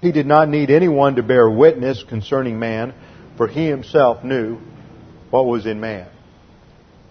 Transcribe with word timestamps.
He 0.00 0.12
did 0.12 0.26
not 0.26 0.48
need 0.48 0.70
anyone 0.70 1.16
to 1.16 1.22
bear 1.22 1.48
witness 1.48 2.02
concerning 2.08 2.58
man, 2.58 2.94
for 3.36 3.46
he 3.46 3.66
himself 3.66 4.24
knew 4.24 4.58
what 5.30 5.46
was 5.46 5.66
in 5.66 5.80
man. 5.80 6.08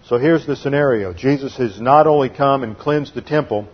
So 0.06 0.18
here's 0.18 0.46
the 0.46 0.56
scenario. 0.56 1.12
Jesus 1.12 1.56
has 1.56 1.80
not 1.80 2.06
only 2.06 2.28
come 2.30 2.64
and 2.64 2.76
cleansed 2.76 3.14
the 3.14 3.22
temple, 3.22 3.68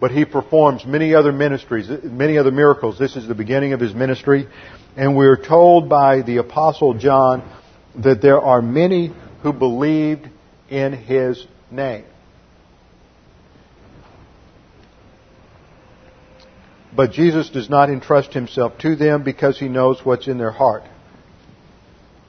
but 0.00 0.10
he 0.10 0.24
performs 0.24 0.86
many 0.86 1.14
other 1.14 1.32
ministries, 1.32 1.88
many 2.02 2.38
other 2.38 2.50
miracles. 2.50 2.98
This 2.98 3.14
is 3.14 3.28
the 3.28 3.34
beginning 3.34 3.72
of 3.72 3.80
his 3.80 3.94
ministry. 3.94 4.48
And 4.96 5.16
we're 5.16 5.36
told 5.36 5.88
by 5.88 6.22
the 6.22 6.38
apostle 6.38 6.94
John 6.94 7.48
that 7.96 8.22
there 8.22 8.40
are 8.40 8.62
many 8.62 9.12
who 9.42 9.52
believed 9.52 10.28
in 10.70 10.92
his 10.92 11.46
name. 11.70 12.04
But 16.94 17.12
Jesus 17.12 17.48
does 17.48 17.70
not 17.70 17.88
entrust 17.88 18.34
himself 18.34 18.78
to 18.78 18.96
them 18.96 19.22
because 19.22 19.58
he 19.58 19.68
knows 19.68 20.04
what's 20.04 20.28
in 20.28 20.38
their 20.38 20.50
heart. 20.50 20.82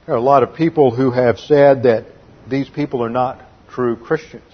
There 0.06 0.14
are 0.14 0.18
a 0.18 0.22
lot 0.22 0.42
of 0.42 0.54
people 0.54 0.94
who 0.94 1.10
have 1.10 1.38
said 1.38 1.84
that 1.84 2.06
these 2.48 2.68
people 2.68 3.02
are 3.02 3.10
not 3.10 3.40
true 3.70 3.96
Christians. 3.96 4.50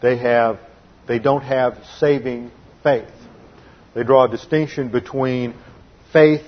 They 0.00 0.18
have, 0.18 0.58
they 1.06 1.18
don't 1.18 1.42
have 1.42 1.78
saving 1.98 2.50
faith. 2.82 3.08
They 3.94 4.02
draw 4.02 4.24
a 4.24 4.28
distinction 4.30 4.88
between 4.90 5.54
faith 6.12 6.44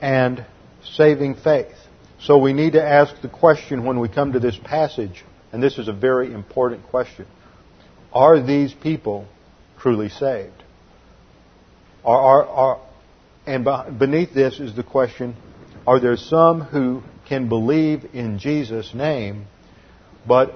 and 0.00 0.44
saving 0.96 1.36
faith. 1.36 1.74
So 2.20 2.38
we 2.38 2.52
need 2.52 2.74
to 2.74 2.82
ask 2.82 3.20
the 3.20 3.28
question 3.28 3.84
when 3.84 3.98
we 3.98 4.08
come 4.08 4.32
to 4.32 4.40
this 4.40 4.56
passage, 4.56 5.24
and 5.50 5.62
this 5.62 5.78
is 5.78 5.88
a 5.88 5.92
very 5.92 6.32
important 6.32 6.86
question. 6.88 7.26
Are 8.12 8.40
these 8.40 8.72
people 8.72 9.26
truly 9.78 10.08
saved? 10.08 10.61
Are, 12.04 12.18
are, 12.18 12.46
are, 12.46 12.80
and 13.46 13.98
beneath 13.98 14.34
this 14.34 14.58
is 14.58 14.74
the 14.74 14.82
question, 14.82 15.36
are 15.86 16.00
there 16.00 16.16
some 16.16 16.60
who 16.60 17.02
can 17.28 17.48
believe 17.48 18.10
in 18.12 18.38
Jesus' 18.38 18.92
name, 18.94 19.46
but 20.26 20.52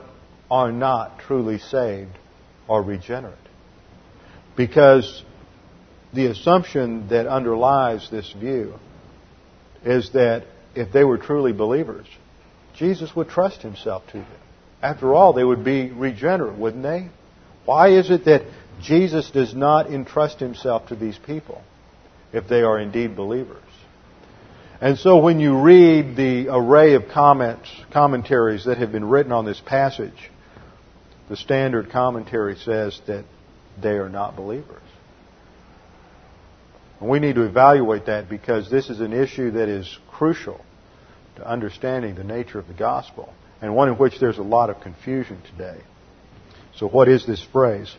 are 0.50 0.72
not 0.72 1.18
truly 1.20 1.58
saved 1.58 2.16
or 2.68 2.82
regenerate? 2.82 3.38
Because 4.56 5.24
the 6.12 6.26
assumption 6.26 7.08
that 7.08 7.26
underlies 7.26 8.08
this 8.10 8.32
view 8.32 8.74
is 9.84 10.12
that 10.12 10.44
if 10.74 10.92
they 10.92 11.04
were 11.04 11.18
truly 11.18 11.52
believers, 11.52 12.06
Jesus 12.74 13.14
would 13.14 13.28
trust 13.28 13.62
himself 13.62 14.06
to 14.08 14.18
them. 14.18 14.26
After 14.82 15.14
all, 15.14 15.32
they 15.32 15.44
would 15.44 15.64
be 15.64 15.90
regenerate, 15.90 16.58
wouldn't 16.58 16.82
they? 16.82 17.08
Why 17.64 17.88
is 17.88 18.10
it 18.10 18.24
that 18.26 18.42
Jesus 18.82 19.30
does 19.30 19.54
not 19.54 19.90
entrust 19.90 20.40
himself 20.40 20.88
to 20.88 20.96
these 20.96 21.18
people 21.18 21.62
if 22.32 22.48
they 22.48 22.62
are 22.62 22.78
indeed 22.78 23.16
believers. 23.16 23.62
And 24.80 24.98
so 24.98 25.18
when 25.18 25.40
you 25.40 25.60
read 25.60 26.16
the 26.16 26.48
array 26.50 26.94
of 26.94 27.08
comments, 27.08 27.68
commentaries 27.92 28.66
that 28.66 28.76
have 28.78 28.92
been 28.92 29.08
written 29.08 29.32
on 29.32 29.46
this 29.46 29.60
passage, 29.64 30.30
the 31.28 31.36
standard 31.36 31.90
commentary 31.90 32.56
says 32.56 33.00
that 33.06 33.24
they 33.80 33.92
are 33.92 34.10
not 34.10 34.36
believers. 34.36 34.82
And 37.00 37.08
we 37.08 37.18
need 37.18 37.36
to 37.36 37.42
evaluate 37.42 38.06
that 38.06 38.28
because 38.28 38.70
this 38.70 38.90
is 38.90 39.00
an 39.00 39.12
issue 39.12 39.52
that 39.52 39.68
is 39.68 39.98
crucial 40.10 40.60
to 41.36 41.48
understanding 41.48 42.14
the 42.14 42.24
nature 42.24 42.58
of 42.58 42.68
the 42.68 42.74
gospel 42.74 43.32
and 43.60 43.74
one 43.74 43.88
in 43.88 43.94
which 43.94 44.18
there's 44.20 44.38
a 44.38 44.42
lot 44.42 44.70
of 44.70 44.80
confusion 44.80 45.40
today. 45.50 45.78
So 46.76 46.86
what 46.86 47.08
is 47.08 47.26
this 47.26 47.42
phrase? 47.52 47.94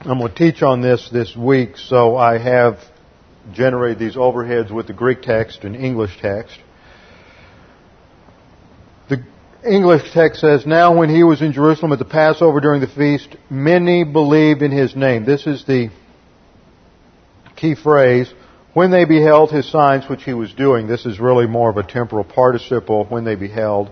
I'm 0.00 0.18
going 0.20 0.32
to 0.32 0.38
teach 0.52 0.62
on 0.62 0.80
this 0.80 1.10
this 1.12 1.34
week, 1.34 1.76
so 1.76 2.16
I 2.16 2.38
have 2.38 2.78
generated 3.52 3.98
these 3.98 4.14
overheads 4.14 4.70
with 4.70 4.86
the 4.86 4.92
Greek 4.92 5.22
text 5.22 5.64
and 5.64 5.74
English 5.74 6.20
text. 6.20 6.56
The 9.08 9.24
English 9.68 10.12
text 10.12 10.40
says, 10.40 10.64
Now 10.64 10.96
when 10.96 11.08
he 11.08 11.24
was 11.24 11.42
in 11.42 11.52
Jerusalem 11.52 11.92
at 11.92 11.98
the 11.98 12.04
Passover 12.04 12.60
during 12.60 12.80
the 12.80 12.86
feast, 12.86 13.34
many 13.50 14.04
believed 14.04 14.62
in 14.62 14.70
his 14.70 14.94
name. 14.94 15.24
This 15.24 15.48
is 15.48 15.64
the 15.66 15.90
key 17.56 17.74
phrase. 17.74 18.32
When 18.74 18.92
they 18.92 19.04
beheld 19.04 19.50
his 19.50 19.68
signs 19.68 20.08
which 20.08 20.22
he 20.22 20.32
was 20.32 20.52
doing, 20.52 20.86
this 20.86 21.06
is 21.06 21.18
really 21.18 21.48
more 21.48 21.70
of 21.70 21.76
a 21.76 21.82
temporal 21.82 22.22
participle. 22.22 23.04
When 23.06 23.24
they 23.24 23.34
beheld, 23.34 23.90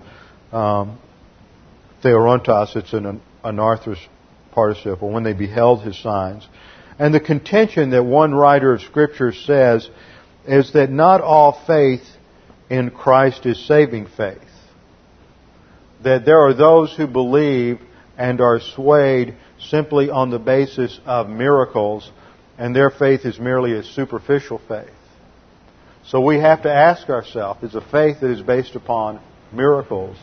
um, 0.52 1.00
theorontos, 2.00 2.76
it's 2.76 2.92
an 2.92 3.20
anarthrous 3.42 3.98
participle, 4.56 5.10
when 5.10 5.22
they 5.22 5.34
beheld 5.34 5.82
his 5.82 5.96
signs. 5.96 6.48
And 6.98 7.14
the 7.14 7.20
contention 7.20 7.90
that 7.90 8.02
one 8.02 8.34
writer 8.34 8.72
of 8.72 8.80
Scripture 8.80 9.32
says 9.32 9.88
is 10.46 10.72
that 10.72 10.90
not 10.90 11.20
all 11.20 11.62
faith 11.66 12.04
in 12.68 12.90
Christ 12.90 13.46
is 13.46 13.64
saving 13.66 14.06
faith. 14.16 14.38
That 16.02 16.24
there 16.24 16.40
are 16.40 16.54
those 16.54 16.92
who 16.96 17.06
believe 17.06 17.80
and 18.16 18.40
are 18.40 18.60
swayed 18.60 19.34
simply 19.60 20.08
on 20.08 20.30
the 20.30 20.38
basis 20.38 20.98
of 21.04 21.28
miracles, 21.28 22.10
and 22.56 22.74
their 22.74 22.90
faith 22.90 23.26
is 23.26 23.38
merely 23.38 23.74
a 23.74 23.82
superficial 23.82 24.60
faith. 24.66 24.90
So 26.06 26.20
we 26.20 26.38
have 26.38 26.62
to 26.62 26.72
ask 26.72 27.10
ourselves, 27.10 27.62
is 27.62 27.74
a 27.74 27.80
faith 27.80 28.20
that 28.20 28.30
is 28.30 28.40
based 28.40 28.74
upon 28.74 29.20
miracles 29.52 30.16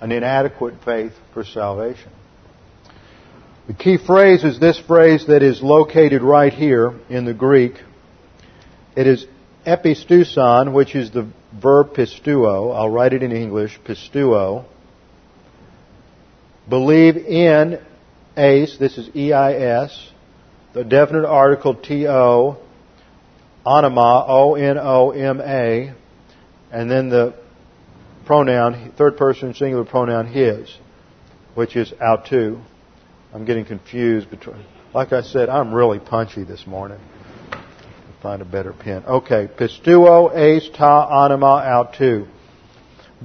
an 0.00 0.12
inadequate 0.12 0.74
faith 0.84 1.12
for 1.34 1.44
salvation? 1.44 2.10
The 3.68 3.74
key 3.74 3.98
phrase 3.98 4.44
is 4.44 4.58
this 4.58 4.80
phrase 4.80 5.26
that 5.26 5.42
is 5.42 5.62
located 5.62 6.22
right 6.22 6.54
here 6.54 6.94
in 7.10 7.26
the 7.26 7.34
Greek. 7.34 7.74
It 8.96 9.06
is 9.06 9.26
epistuson, 9.66 10.72
which 10.72 10.94
is 10.94 11.10
the 11.10 11.30
verb 11.52 11.92
pistuo. 11.92 12.74
I'll 12.74 12.88
write 12.88 13.12
it 13.12 13.22
in 13.22 13.30
English, 13.30 13.78
pistuo. 13.86 14.64
Believe 16.66 17.18
in 17.18 17.78
eis, 18.38 18.78
this 18.78 18.96
is 18.96 19.14
E-I-S, 19.14 20.12
the 20.72 20.82
definite 20.82 21.28
article 21.28 21.74
T-O, 21.74 22.56
onoma, 23.66 24.24
O-N-O-M-A, 24.28 25.92
and 26.72 26.90
then 26.90 27.10
the 27.10 27.34
pronoun, 28.24 28.94
third 28.96 29.18
person 29.18 29.52
singular 29.52 29.84
pronoun 29.84 30.26
his, 30.26 30.74
which 31.54 31.76
is 31.76 31.92
autou. 32.00 32.62
I'm 33.32 33.44
getting 33.44 33.64
confused 33.64 34.30
between. 34.30 34.64
Like 34.94 35.12
I 35.12 35.22
said, 35.22 35.48
I'm 35.48 35.74
really 35.74 35.98
punchy 35.98 36.44
this 36.44 36.66
morning. 36.66 36.98
Find 38.22 38.42
a 38.42 38.44
better 38.44 38.72
pen. 38.72 39.04
Okay, 39.04 39.48
pistuo 39.48 40.34
eis 40.34 40.68
ta 40.70 41.08
onoma 41.08 41.62
autou. 41.64 42.26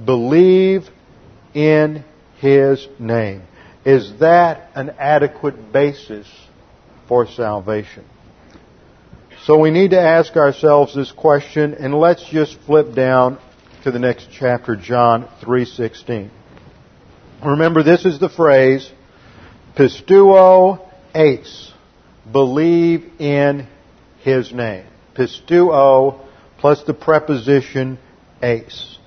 Believe 0.02 0.88
in 1.54 2.04
His 2.38 2.86
name. 2.98 3.42
Is 3.84 4.18
that 4.20 4.70
an 4.74 4.90
adequate 4.98 5.72
basis 5.72 6.26
for 7.08 7.26
salvation? 7.26 8.04
So 9.44 9.58
we 9.58 9.70
need 9.70 9.90
to 9.90 10.00
ask 10.00 10.36
ourselves 10.36 10.94
this 10.94 11.12
question, 11.12 11.74
and 11.74 11.94
let's 11.94 12.24
just 12.28 12.58
flip 12.60 12.94
down 12.94 13.38
to 13.82 13.90
the 13.90 13.98
next 13.98 14.28
chapter, 14.32 14.76
John 14.76 15.28
3:16. 15.42 16.30
Remember, 17.44 17.82
this 17.82 18.04
is 18.04 18.18
the 18.18 18.30
phrase 18.30 18.90
Pistuo 19.76 20.80
eis. 21.14 21.72
Believe 22.30 23.10
in 23.18 23.66
his 24.20 24.52
name. 24.52 24.86
Pistuo 25.14 26.20
plus 26.58 26.82
the 26.84 26.94
preposition 26.94 27.98
eis. 28.42 28.98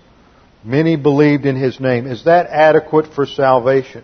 Many 0.63 0.97
believed 0.97 1.45
in 1.45 1.55
his 1.55 1.79
name. 1.79 2.05
Is 2.05 2.25
that 2.25 2.47
adequate 2.47 3.13
for 3.13 3.25
salvation? 3.25 4.03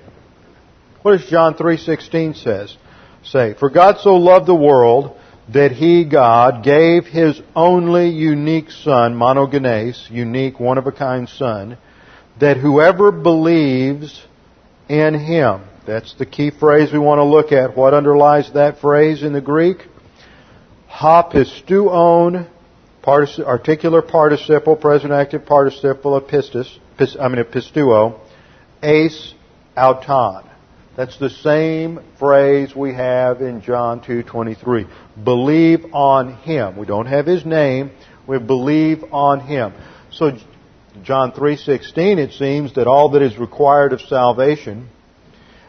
What 1.02 1.18
does 1.18 1.30
John 1.30 1.56
3:16 1.56 2.36
says? 2.36 2.78
Say, 3.24 3.54
"For 3.54 3.70
God 3.70 4.00
so 4.00 4.16
loved 4.16 4.46
the 4.46 4.56
world 4.56 5.12
that 5.50 5.74
he 5.74 6.06
God 6.06 6.64
gave 6.64 7.06
his 7.06 7.42
only 7.54 8.08
unique 8.08 8.72
son, 8.72 9.16
monogenes, 9.16 10.10
unique 10.10 10.60
one 10.60 10.78
of 10.78 10.88
a 10.88 10.94
kind 10.94 11.28
son, 11.28 11.78
that 12.40 12.58
whoever 12.58 13.12
believes 13.12 14.26
in 14.88 15.14
him 15.14 15.62
that's 15.86 16.14
the 16.16 16.26
key 16.26 16.52
phrase 16.52 16.94
we 16.94 17.00
want 17.00 17.20
to 17.20 17.24
look 17.24 17.52
at. 17.52 17.76
What 17.76 17.94
underlies 17.94 18.52
that 18.54 18.80
phrase 18.80 19.24
in 19.24 19.34
the 19.34 19.42
Greek? 19.42 19.78
Ha 20.88 21.30
pistuon, 21.30 22.48
articular 23.06 24.02
participle, 24.02 24.76
present 24.76 25.12
active 25.12 25.46
participle 25.46 26.16
of 26.16 26.26
pistis, 26.26 26.78
pis, 26.98 27.18
I 27.20 27.28
mean 27.28 27.44
pistuo, 27.46 28.20
eis 28.82 29.34
auton. 29.76 30.50
That's 30.96 31.18
the 31.18 31.32
same 31.32 32.00
phrase 32.20 32.76
we 32.76 32.94
have 32.94 33.42
in 33.42 33.62
John 33.62 34.00
2:23. 34.00 34.88
Believe 35.22 35.86
on 35.94 36.34
him. 36.36 36.78
We 36.78 36.86
don't 36.86 37.08
have 37.08 37.26
his 37.26 37.46
name. 37.46 37.92
We 38.28 38.38
believe 38.38 39.04
on 39.12 39.40
him. 39.40 39.74
So 40.12 40.38
John 41.02 41.32
3:16 41.32 42.20
it 42.20 42.34
seems 42.34 42.76
that 42.76 42.88
all 42.88 43.10
that 43.10 43.24
is 43.24 43.38
required 43.40 43.92
of 43.92 44.02
salvation 44.02 44.90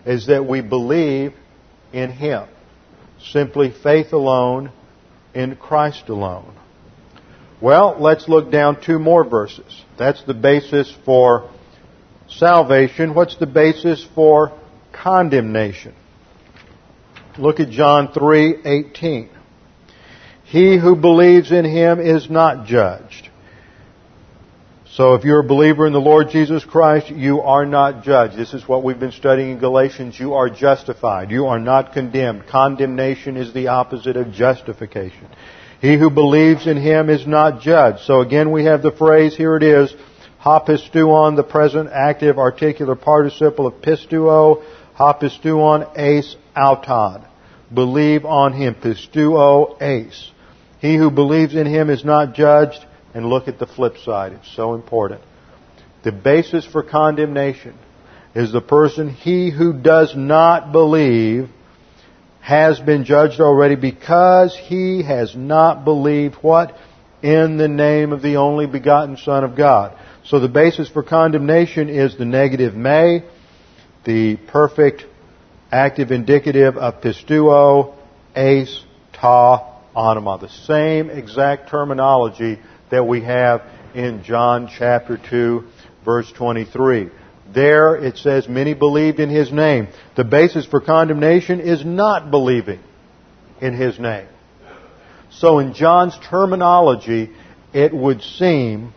is 0.07 0.27
that 0.27 0.47
we 0.47 0.61
believe 0.61 1.35
in 1.93 2.11
Him. 2.11 2.49
Simply 3.21 3.71
faith 3.71 4.13
alone 4.13 4.71
in 5.35 5.57
Christ 5.57 6.09
alone. 6.09 6.55
Well, 7.61 7.97
let's 7.99 8.29
look 8.29 8.51
down 8.51 8.83
two 8.83 8.99
more 8.99 9.25
verses. 9.25 9.83
That's 9.99 10.23
the 10.25 10.35
basis 10.35 10.95
for 11.05 11.51
salvation. 12.29 13.15
What's 13.15 13.37
the 13.37 13.47
basis 13.47 14.07
for 14.15 14.53
condemnation? 14.93 15.95
Look 17.39 17.61
at 17.61 17.71
John 17.71 18.09
3:18. 18.09 19.29
He 20.45 20.77
who 20.77 20.95
believes 20.95 21.51
in 21.51 21.65
him 21.65 22.01
is 22.01 22.31
not 22.31 22.67
judged. 22.67 23.29
So 24.97 25.15
if 25.15 25.25
you're 25.25 25.41
a 25.41 25.45
believer 25.45 25.89
in 25.89 25.93
the 25.93 25.99
Lord 25.99 26.31
Jesus 26.31 26.65
Christ, 26.65 27.11
you 27.11 27.41
are 27.41 27.67
not 27.67 28.05
judged. 28.05 28.37
This 28.37 28.55
is 28.55 28.69
what 28.69 28.85
we've 28.85 29.01
been 29.01 29.11
studying 29.11 29.51
in 29.51 29.59
Galatians. 29.59 30.21
You 30.21 30.35
are 30.35 30.49
justified. 30.49 31.33
You 31.33 31.47
are 31.47 31.59
not 31.59 31.95
condemned. 31.95 32.47
Condemnation 32.47 33.37
is 33.37 33.53
the 33.53 33.67
opposite 33.67 34.17
of 34.17 34.31
justification. 34.31 35.27
He 35.81 35.99
who 35.99 36.11
believes 36.11 36.69
in 36.69 36.77
him 36.77 37.11
is 37.11 37.27
not 37.27 37.61
judged. 37.61 38.05
So 38.05 38.21
again 38.21 38.53
we 38.53 38.67
have 38.67 38.83
the 38.83 38.93
phrase, 38.93 39.37
here 39.37 39.57
it 39.57 39.65
is, 39.65 39.93
hapistuon, 40.41 41.35
the 41.35 41.43
present 41.43 41.91
active 41.93 42.39
articular 42.39 42.95
participle 42.95 43.67
of 43.67 43.83
pistuo, 43.83 44.65
hapistuon 44.97 45.99
eis 45.99 46.37
auton. 46.55 47.27
Believe 47.73 48.25
on 48.25 48.53
him, 48.53 48.77
pistuo 48.77 49.77
eis. 49.83 50.31
He 50.79 50.95
who 50.95 51.11
believes 51.11 51.57
in 51.57 51.67
him 51.67 51.91
is 51.91 52.05
not 52.05 52.35
judged. 52.35 52.79
And 53.15 53.27
look 53.27 53.49
at 53.49 53.59
the 53.59 53.67
flip 53.67 53.97
side. 53.99 54.33
It's 54.33 54.55
so 54.55 54.75
important. 54.75 55.23
The 56.03 56.13
basis 56.13 56.67
for 56.67 56.83
condemnation 56.83 57.79
is 58.35 58.53
the 58.53 58.61
person, 58.61 59.09
he 59.09 59.51
who 59.51 59.73
does 59.73 60.15
not 60.17 60.73
believe 60.73 61.49
has 62.41 62.79
been 62.79 63.05
judged 63.05 63.41
already 63.41 63.77
because 63.77 64.55
he 64.55 65.03
has 65.03 65.35
not 65.35 65.85
believed 65.85 66.35
what? 66.43 66.77
In 67.23 67.57
the 67.57 67.69
name 67.69 68.13
of 68.13 68.21
the 68.21 68.37
only 68.37 68.67
begotten 68.67 69.17
Son 69.17 69.45
of 69.45 69.57
God. 69.57 69.97
So 70.25 70.41
the 70.41 70.49
basis 70.49 70.89
for 70.89 71.03
condemnation 71.03 71.89
is 71.89 72.19
the 72.19 72.27
negative 72.27 72.75
may, 72.75 73.23
the 74.05 74.37
perfect 74.37 75.07
active 75.73 76.11
indicative 76.11 76.77
of 76.77 77.01
pistuo, 77.01 77.95
eis, 78.37 78.85
ta, 79.15 79.81
onoma. 79.97 80.41
The 80.41 80.49
same 80.49 81.09
exact 81.09 81.71
terminology 81.71 82.59
that 82.91 83.07
we 83.07 83.23
have 83.23 83.63
in 83.95 84.23
John 84.25 84.69
chapter 84.69 85.19
2 85.19 85.65
verse 86.05 86.31
23. 86.33 87.11
There 87.53 87.97
it 87.97 88.17
says 88.19 88.49
many 88.49 88.75
believed 88.75 89.21
in 89.21 89.31
his 89.31 89.53
name. 89.53 89.89
The 90.17 90.25
basis 90.25 90.67
for 90.67 90.81
condemnation 90.81 91.61
is 91.61 91.85
not 91.85 92.31
believing 92.31 92.81
in 93.61 93.75
his 93.75 93.99
name. 93.99 94.27
So 95.31 95.59
in 95.59 95.75
John's 95.75 96.17
terminology, 96.31 97.31
it 97.73 97.93
would 97.93 98.23
seem 98.23 98.93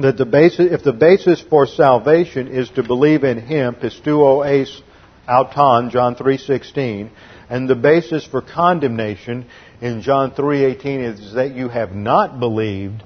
that 0.00 0.16
the 0.16 0.26
basis, 0.26 0.72
if 0.72 0.82
the 0.82 0.92
basis 0.92 1.40
for 1.40 1.66
salvation 1.66 2.48
is 2.48 2.68
to 2.70 2.82
believe 2.82 3.24
in 3.24 3.40
him, 3.40 3.74
pistuo 3.74 4.44
eis 4.44 4.82
auton, 5.28 5.90
John 5.90 6.16
3.16, 6.16 7.10
and 7.48 7.68
the 7.68 7.74
basis 7.74 8.26
for 8.26 8.42
condemnation 8.42 9.46
in 9.84 10.00
John 10.00 10.30
3:18 10.30 11.00
is 11.00 11.34
that 11.34 11.54
you 11.54 11.68
have 11.68 11.94
not 11.94 12.40
believed 12.40 13.02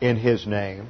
in 0.00 0.16
his 0.16 0.46
name, 0.46 0.88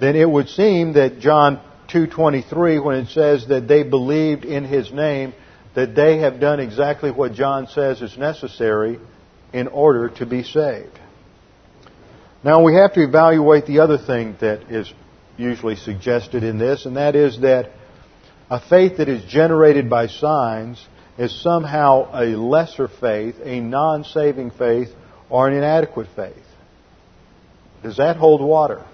then 0.00 0.16
it 0.16 0.28
would 0.28 0.48
seem 0.48 0.94
that 0.94 1.20
John 1.20 1.60
2:23 1.88 2.82
when 2.82 2.96
it 2.96 3.08
says 3.08 3.46
that 3.48 3.68
they 3.68 3.82
believed 3.82 4.46
in 4.46 4.64
his 4.64 4.90
name 4.90 5.34
that 5.74 5.94
they 5.94 6.18
have 6.18 6.40
done 6.40 6.60
exactly 6.60 7.10
what 7.10 7.34
John 7.34 7.66
says 7.66 8.00
is 8.00 8.16
necessary 8.16 8.98
in 9.52 9.68
order 9.68 10.08
to 10.08 10.24
be 10.24 10.42
saved. 10.42 10.98
Now 12.42 12.62
we 12.62 12.74
have 12.76 12.94
to 12.94 13.02
evaluate 13.02 13.66
the 13.66 13.80
other 13.80 13.98
thing 13.98 14.36
that 14.40 14.70
is 14.70 14.90
usually 15.36 15.76
suggested 15.76 16.42
in 16.42 16.56
this 16.56 16.86
and 16.86 16.96
that 16.96 17.14
is 17.14 17.38
that 17.40 17.72
a 18.48 18.60
faith 18.60 18.96
that 18.96 19.10
is 19.10 19.22
generated 19.24 19.90
by 19.90 20.06
signs 20.06 20.82
is 21.18 21.42
somehow 21.42 22.10
a 22.12 22.36
lesser 22.36 22.88
faith, 22.88 23.36
a 23.42 23.60
non-saving 23.60 24.50
faith, 24.52 24.88
or 25.30 25.48
an 25.48 25.54
inadequate 25.54 26.08
faith. 26.14 26.36
Does 27.82 27.98
that 27.98 28.16
hold 28.16 28.40
water? 28.40 28.84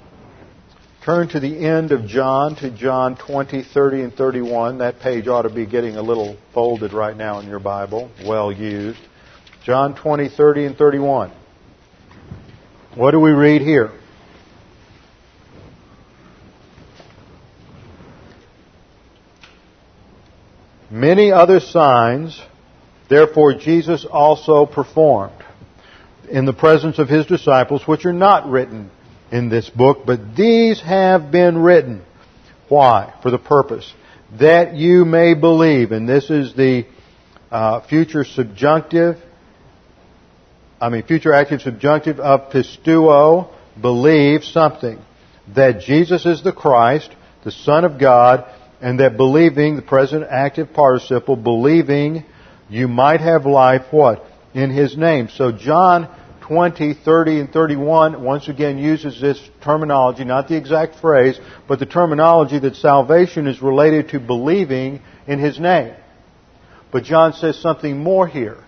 Turn 1.04 1.28
to 1.28 1.40
the 1.40 1.66
end 1.66 1.92
of 1.92 2.06
John, 2.06 2.56
to 2.56 2.70
John 2.70 3.16
20, 3.16 3.62
30, 3.62 4.02
and 4.02 4.14
31. 4.14 4.78
That 4.78 5.00
page 5.00 5.28
ought 5.28 5.42
to 5.42 5.50
be 5.50 5.64
getting 5.64 5.96
a 5.96 6.02
little 6.02 6.36
folded 6.52 6.92
right 6.92 7.16
now 7.16 7.38
in 7.38 7.48
your 7.48 7.58
Bible. 7.58 8.10
Well 8.26 8.52
used. 8.52 9.00
John 9.64 9.94
20, 9.94 10.28
30, 10.28 10.66
and 10.66 10.76
31. 10.76 11.32
What 12.96 13.12
do 13.12 13.20
we 13.20 13.30
read 13.30 13.62
here? 13.62 13.92
Many 20.90 21.30
other 21.30 21.60
signs, 21.60 22.40
therefore, 23.08 23.54
Jesus 23.54 24.04
also 24.04 24.66
performed 24.66 25.44
in 26.28 26.44
the 26.44 26.52
presence 26.52 26.98
of 26.98 27.08
his 27.08 27.26
disciples, 27.26 27.86
which 27.86 28.04
are 28.04 28.12
not 28.12 28.48
written 28.48 28.90
in 29.30 29.48
this 29.48 29.70
book, 29.70 30.04
but 30.04 30.34
these 30.36 30.80
have 30.80 31.30
been 31.30 31.58
written. 31.58 32.02
Why? 32.68 33.14
For 33.22 33.30
the 33.30 33.38
purpose 33.38 33.92
that 34.38 34.76
you 34.76 35.04
may 35.04 35.34
believe. 35.34 35.92
And 35.92 36.08
this 36.08 36.30
is 36.30 36.54
the 36.54 36.86
uh, 37.50 37.80
future 37.86 38.24
subjunctive, 38.24 39.16
I 40.80 40.88
mean, 40.88 41.02
future 41.02 41.32
active 41.32 41.62
subjunctive 41.62 42.20
of 42.20 42.50
pistuo, 42.52 43.52
believe 43.80 44.44
something. 44.44 44.98
That 45.54 45.80
Jesus 45.80 46.26
is 46.26 46.44
the 46.44 46.52
Christ, 46.52 47.10
the 47.44 47.50
Son 47.50 47.84
of 47.84 47.98
God, 47.98 48.44
and 48.80 49.00
that 49.00 49.16
believing, 49.16 49.76
the 49.76 49.82
present 49.82 50.24
active 50.28 50.72
participle, 50.72 51.36
believing, 51.36 52.24
you 52.68 52.88
might 52.88 53.20
have 53.20 53.46
life, 53.46 53.82
what? 53.90 54.24
In 54.54 54.70
His 54.70 54.96
name. 54.96 55.28
So 55.28 55.52
John 55.52 56.08
20, 56.42 56.94
30, 56.94 57.40
and 57.40 57.52
31 57.52 58.22
once 58.22 58.48
again 58.48 58.78
uses 58.78 59.20
this 59.20 59.40
terminology, 59.62 60.24
not 60.24 60.48
the 60.48 60.56
exact 60.56 60.96
phrase, 60.96 61.38
but 61.68 61.78
the 61.78 61.86
terminology 61.86 62.58
that 62.58 62.76
salvation 62.76 63.46
is 63.46 63.62
related 63.62 64.08
to 64.08 64.20
believing 64.20 65.00
in 65.26 65.38
His 65.38 65.60
name. 65.60 65.94
But 66.90 67.04
John 67.04 67.34
says 67.34 67.58
something 67.60 67.98
more 67.98 68.26
here. 68.26 68.64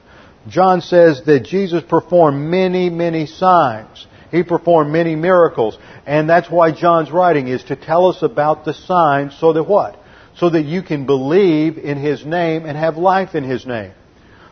John 0.48 0.80
says 0.80 1.22
that 1.26 1.44
Jesus 1.44 1.82
performed 1.82 2.50
many, 2.50 2.90
many 2.90 3.26
signs. 3.26 4.06
He 4.30 4.42
performed 4.42 4.92
many 4.92 5.14
miracles. 5.14 5.78
And 6.06 6.28
that's 6.28 6.50
why 6.50 6.72
John's 6.72 7.10
writing 7.10 7.48
is 7.48 7.64
to 7.64 7.76
tell 7.76 8.06
us 8.06 8.22
about 8.22 8.64
the 8.64 8.74
signs 8.74 9.36
so 9.38 9.52
that 9.52 9.64
what? 9.64 9.98
So 10.36 10.50
that 10.50 10.64
you 10.64 10.82
can 10.82 11.06
believe 11.06 11.78
in 11.78 11.98
His 11.98 12.24
name 12.24 12.64
and 12.64 12.76
have 12.76 12.96
life 12.96 13.34
in 13.34 13.44
His 13.44 13.66
name. 13.66 13.92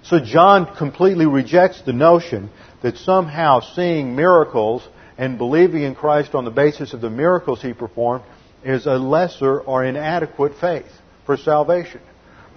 So 0.02 0.18
John 0.18 0.76
completely 0.76 1.26
rejects 1.26 1.82
the 1.82 1.92
notion 1.92 2.50
that 2.82 2.96
somehow 2.96 3.60
seeing 3.60 4.16
miracles 4.16 4.87
and 5.18 5.37
believing 5.37 5.82
in 5.82 5.94
Christ 5.94 6.34
on 6.34 6.44
the 6.44 6.50
basis 6.50 6.94
of 6.94 7.00
the 7.00 7.10
miracles 7.10 7.60
He 7.60 7.72
performed 7.72 8.25
is 8.64 8.87
a 8.87 8.94
lesser 8.94 9.60
or 9.60 9.84
inadequate 9.84 10.54
faith 10.60 10.90
for 11.26 11.37
salvation. 11.37 12.00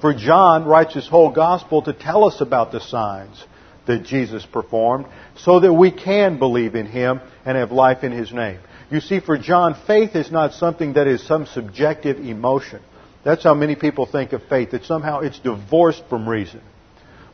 For 0.01 0.13
John 0.13 0.65
writes 0.65 0.93
his 0.93 1.07
whole 1.07 1.31
gospel 1.31 1.81
to 1.83 1.93
tell 1.93 2.25
us 2.25 2.41
about 2.41 2.71
the 2.71 2.81
signs 2.81 3.43
that 3.85 4.03
Jesus 4.03 4.45
performed 4.45 5.05
so 5.37 5.59
that 5.59 5.73
we 5.73 5.91
can 5.91 6.39
believe 6.39 6.75
in 6.75 6.85
Him 6.85 7.21
and 7.45 7.57
have 7.57 7.71
life 7.71 8.03
in 8.03 8.11
His 8.11 8.31
name. 8.31 8.59
You 8.89 8.99
see, 8.99 9.19
for 9.19 9.37
John, 9.37 9.75
faith 9.87 10.15
is 10.15 10.31
not 10.31 10.53
something 10.53 10.93
that 10.93 11.07
is 11.07 11.25
some 11.25 11.45
subjective 11.45 12.19
emotion. 12.19 12.81
That's 13.23 13.43
how 13.43 13.53
many 13.53 13.75
people 13.75 14.05
think 14.05 14.33
of 14.33 14.43
faith, 14.49 14.71
that 14.71 14.83
somehow 14.83 15.19
it's 15.19 15.39
divorced 15.39 16.03
from 16.09 16.27
reason. 16.27 16.61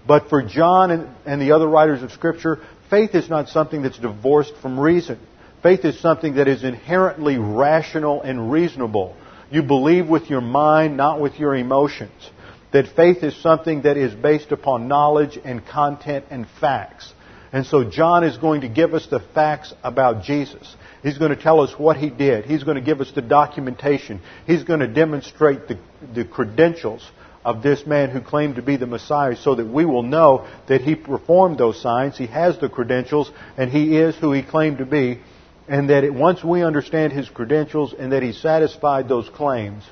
But 0.08 0.30
for 0.30 0.44
John 0.44 0.92
and, 0.92 1.08
and, 1.26 1.42
the 1.42 1.52
other 1.52 1.68
writers 1.68 2.04
of 2.04 2.12
Scripture, 2.12 2.60
faith 2.90 3.16
is 3.16 3.30
not 3.30 3.50
something 3.50 3.82
that's 3.82 3.98
divorced 3.98 4.54
from 4.62 4.80
reason. 4.80 5.20
Faith 5.62 5.84
is 5.84 6.00
something 6.00 6.36
that 6.36 6.48
is 6.48 6.64
inherently 6.64 7.38
rational 7.38 8.22
and 8.22 8.52
reasonable. 8.52 9.16
You 9.52 9.64
believe 9.64 10.08
with 10.08 10.30
your 10.30 10.42
mind, 10.42 10.96
not 10.96 11.20
with 11.20 11.40
your 11.40 11.56
emotions. 11.56 12.30
That 12.72 12.88
faith 12.96 13.24
is 13.24 13.36
something 13.42 13.82
that 13.82 13.98
is 13.98 14.14
based 14.14 14.52
upon 14.52 14.88
knowledge 14.88 15.40
and 15.44 15.66
content 15.66 16.26
and 16.30 16.48
facts. 16.62 17.12
And 17.52 17.66
so 17.66 17.84
John 17.84 18.24
is 18.24 18.38
going 18.38 18.62
to 18.62 18.70
give 18.70 18.94
us 18.94 19.08
the 19.08 19.20
facts 19.20 19.74
about 19.84 20.24
Jesus. 20.24 20.76
He's 21.04 21.18
going 21.18 21.36
to 21.36 21.42
tell 21.42 21.62
us 21.62 21.78
what 21.78 21.98
he 21.98 22.10
did. 22.10 22.46
He's 22.46 22.64
going 22.64 22.76
to 22.76 22.82
give 22.82 23.02
us 23.02 23.12
the 23.12 23.22
documentation. 23.22 24.22
He's 24.46 24.64
going 24.64 24.82
to 24.82 24.88
demonstrate 24.88 25.68
the, 25.68 25.80
the 26.14 26.26
credentials 26.26 27.10
of 27.46 27.64
this 27.64 27.86
man 27.86 28.10
who 28.10 28.22
claimed 28.22 28.56
to 28.56 28.62
be 28.62 28.76
the 28.76 28.86
Messiah 28.86 29.36
so 29.36 29.56
that 29.56 29.66
we 29.66 29.86
will 29.86 30.04
know 30.04 30.48
that 30.68 30.82
he 30.82 30.96
performed 30.96 31.58
those 31.58 31.82
signs, 31.82 32.18
he 32.18 32.28
has 32.28 32.60
the 32.60 32.70
credentials, 32.70 33.32
and 33.58 33.72
he 33.72 33.98
is 33.98 34.16
who 34.16 34.34
he 34.34 34.44
claimed 34.44 34.80
to 34.80 34.86
be. 34.86 35.20
And 35.68 35.90
that 35.90 36.04
it, 36.04 36.14
once 36.14 36.44
we 36.44 36.64
understand 36.64 37.14
his 37.14 37.30
credentials 37.30 37.94
and 37.98 38.12
that 38.12 38.24
he 38.24 38.34
satisfied 38.34 39.08
those 39.08 39.30
claims, 39.30 39.84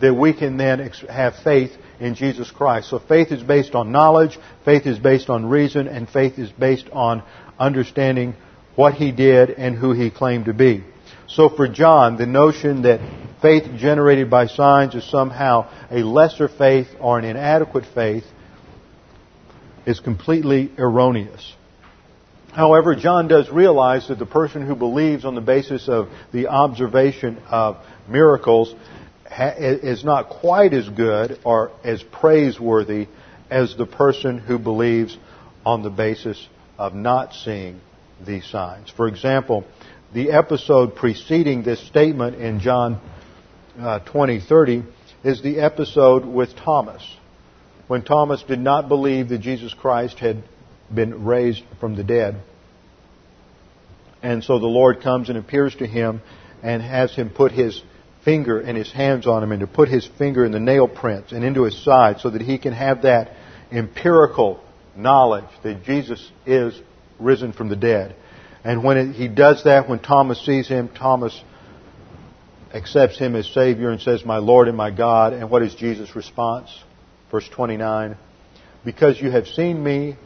that 0.00 0.14
we 0.14 0.32
can 0.32 0.56
then 0.56 0.80
have 1.08 1.36
faith 1.36 1.70
in 2.00 2.16
Jesus 2.16 2.50
Christ. 2.50 2.90
So 2.90 2.98
faith 2.98 3.30
is 3.30 3.42
based 3.42 3.76
on 3.76 3.92
knowledge, 3.92 4.36
faith 4.64 4.84
is 4.84 4.98
based 4.98 5.30
on 5.30 5.46
reason, 5.46 5.86
and 5.86 6.08
faith 6.08 6.38
is 6.40 6.50
based 6.50 6.88
on 6.92 7.22
understanding 7.58 8.34
what 8.74 8.94
he 8.94 9.12
did 9.12 9.50
and 9.50 9.76
who 9.76 9.92
he 9.92 10.10
claimed 10.10 10.46
to 10.46 10.54
be. 10.54 10.84
So 11.28 11.48
for 11.48 11.68
John, 11.68 12.16
the 12.16 12.26
notion 12.26 12.82
that 12.82 13.00
faith 13.40 13.64
generated 13.76 14.30
by 14.30 14.46
signs 14.46 14.94
is 14.94 15.04
somehow 15.04 15.70
a 15.90 16.02
lesser 16.02 16.48
faith 16.48 16.88
or 17.00 17.18
an 17.18 17.24
inadequate 17.24 17.86
faith 17.94 18.24
is 19.86 20.00
completely 20.00 20.70
erroneous. 20.78 21.54
However, 22.52 22.94
John 22.94 23.28
does 23.28 23.48
realize 23.48 24.08
that 24.08 24.18
the 24.18 24.26
person 24.26 24.66
who 24.66 24.76
believes 24.76 25.24
on 25.24 25.34
the 25.34 25.40
basis 25.40 25.88
of 25.88 26.10
the 26.32 26.48
observation 26.48 27.38
of 27.48 27.78
miracles 28.06 28.74
is 29.38 30.04
not 30.04 30.28
quite 30.28 30.74
as 30.74 30.88
good 30.88 31.38
or 31.44 31.72
as 31.82 32.02
praiseworthy 32.02 33.08
as 33.50 33.74
the 33.76 33.86
person 33.86 34.38
who 34.38 34.58
believes 34.58 35.16
on 35.64 35.82
the 35.82 35.90
basis 35.90 36.46
of 36.78 36.94
not 36.94 37.32
seeing 37.32 37.80
these 38.26 38.46
signs. 38.46 38.90
For 38.90 39.08
example, 39.08 39.64
the 40.12 40.30
episode 40.30 40.94
preceding 40.94 41.62
this 41.62 41.80
statement 41.86 42.36
in 42.36 42.60
John 42.60 43.00
uh, 43.78 44.00
20:30 44.00 44.84
is 45.24 45.42
the 45.42 45.60
episode 45.60 46.24
with 46.24 46.54
Thomas, 46.56 47.02
when 47.86 48.02
Thomas 48.02 48.42
did 48.42 48.58
not 48.58 48.88
believe 48.88 49.28
that 49.30 49.38
Jesus 49.38 49.72
Christ 49.72 50.18
had 50.18 50.42
been 50.92 51.24
raised 51.24 51.62
from 51.80 51.96
the 51.96 52.04
dead. 52.04 52.40
And 54.22 54.44
so 54.44 54.58
the 54.58 54.66
Lord 54.66 55.00
comes 55.00 55.28
and 55.28 55.38
appears 55.38 55.74
to 55.76 55.86
him 55.86 56.20
and 56.62 56.82
has 56.82 57.14
him 57.14 57.30
put 57.30 57.52
his 57.52 57.82
finger 58.24 58.60
and 58.60 58.76
his 58.76 58.92
hands 58.92 59.26
on 59.26 59.42
him 59.42 59.50
and 59.50 59.60
to 59.60 59.66
put 59.66 59.88
his 59.88 60.06
finger 60.18 60.44
in 60.44 60.52
the 60.52 60.60
nail 60.60 60.86
prints 60.86 61.32
and 61.32 61.44
into 61.44 61.64
his 61.64 61.82
side 61.82 62.20
so 62.20 62.30
that 62.30 62.40
he 62.42 62.58
can 62.58 62.72
have 62.72 63.02
that 63.02 63.32
empirical 63.72 64.60
knowledge 64.94 65.48
that 65.62 65.82
Jesus 65.84 66.30
is 66.46 66.78
risen 67.22 67.52
from 67.52 67.68
the 67.68 67.76
dead. 67.76 68.16
And 68.64 68.84
when 68.84 68.96
it, 68.96 69.12
he 69.14 69.28
does 69.28 69.64
that, 69.64 69.88
when 69.88 69.98
Thomas 69.98 70.44
sees 70.44 70.68
him, 70.68 70.88
Thomas 70.88 71.38
accepts 72.72 73.18
him 73.18 73.34
as 73.34 73.46
Savior 73.48 73.90
and 73.90 74.00
says, 74.00 74.24
My 74.24 74.38
Lord 74.38 74.68
and 74.68 74.76
my 74.76 74.90
God. 74.90 75.32
And 75.32 75.50
what 75.50 75.62
is 75.62 75.74
Jesus' 75.74 76.14
response? 76.14 76.70
Verse 77.30 77.48
29. 77.48 78.16
Because 78.84 79.20
you 79.20 79.30
have 79.30 79.46
seen 79.46 79.82
me, 79.82 80.16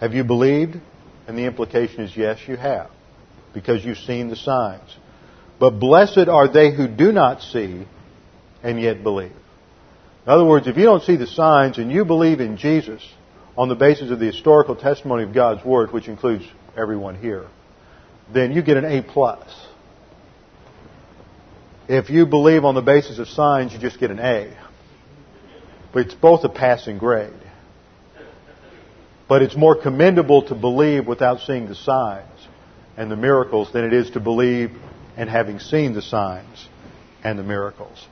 have 0.00 0.14
you 0.14 0.24
believed? 0.24 0.76
And 1.26 1.38
the 1.38 1.44
implication 1.44 2.00
is 2.00 2.16
yes, 2.16 2.38
you 2.46 2.56
have. 2.56 2.90
Because 3.54 3.84
you've 3.84 3.98
seen 3.98 4.28
the 4.28 4.36
signs. 4.36 4.96
But 5.58 5.78
blessed 5.78 6.28
are 6.28 6.48
they 6.48 6.74
who 6.74 6.88
do 6.88 7.12
not 7.12 7.40
see 7.40 7.86
and 8.62 8.80
yet 8.80 9.02
believe. 9.02 9.32
In 10.26 10.32
other 10.32 10.44
words, 10.44 10.66
if 10.66 10.76
you 10.76 10.84
don't 10.84 11.02
see 11.02 11.16
the 11.16 11.26
signs 11.26 11.78
and 11.78 11.92
you 11.92 12.04
believe 12.04 12.40
in 12.40 12.56
Jesus 12.56 13.02
on 13.56 13.68
the 13.68 13.74
basis 13.74 14.10
of 14.10 14.18
the 14.18 14.26
historical 14.26 14.74
testimony 14.74 15.22
of 15.22 15.32
God's 15.32 15.64
Word, 15.64 15.92
which 15.92 16.08
includes 16.08 16.44
everyone 16.76 17.14
here, 17.14 17.46
then 18.32 18.52
you 18.52 18.62
get 18.62 18.76
an 18.76 18.84
A 18.84 19.02
plus. 19.02 19.48
If 21.88 22.10
you 22.10 22.26
believe 22.26 22.64
on 22.64 22.74
the 22.74 22.82
basis 22.82 23.18
of 23.18 23.28
signs, 23.28 23.72
you 23.72 23.78
just 23.78 24.00
get 24.00 24.10
an 24.10 24.18
A. 24.18 24.56
But 25.92 26.06
it's 26.06 26.14
both 26.14 26.42
a 26.44 26.48
passing 26.48 26.98
grade. 26.98 27.32
But 29.28 29.42
it's 29.42 29.56
more 29.56 29.80
commendable 29.80 30.42
to 30.48 30.54
believe 30.54 31.06
without 31.06 31.40
seeing 31.40 31.68
the 31.68 31.74
signs 31.74 32.28
and 32.96 33.10
the 33.10 33.16
miracles 33.16 33.72
than 33.72 33.84
it 33.84 33.92
is 33.92 34.10
to 34.10 34.20
believe 34.20 34.70
and 35.16 35.28
having 35.30 35.60
seen 35.60 35.94
the 35.94 36.02
signs 36.02 36.68
and 37.22 37.38
the 37.38 37.42
miracles. 37.42 38.06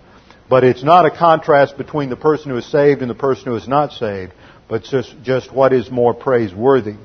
But 0.48 0.64
it's 0.64 0.82
not 0.82 1.06
a 1.06 1.10
contrast 1.10 1.76
between 1.76 2.10
the 2.10 2.16
person 2.16 2.50
who 2.50 2.56
is 2.58 2.66
saved 2.66 3.00
and 3.00 3.10
the 3.10 3.14
person 3.14 3.46
who 3.46 3.56
is 3.56 3.68
not 3.68 3.92
saved, 3.92 4.32
but 4.68 4.84
just, 4.84 5.14
just 5.22 5.52
what 5.52 5.72
is 5.72 5.90
more 5.90 6.14
praiseworthy. 6.14 6.96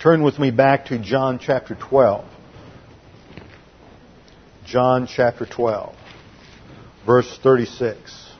Turn 0.00 0.22
with 0.22 0.38
me 0.38 0.50
back 0.50 0.86
to 0.86 0.98
John 0.98 1.38
chapter 1.38 1.74
12. 1.74 2.24
John 4.64 5.08
chapter 5.08 5.46
12, 5.46 5.94
verse 7.04 7.38
36. 7.42 8.32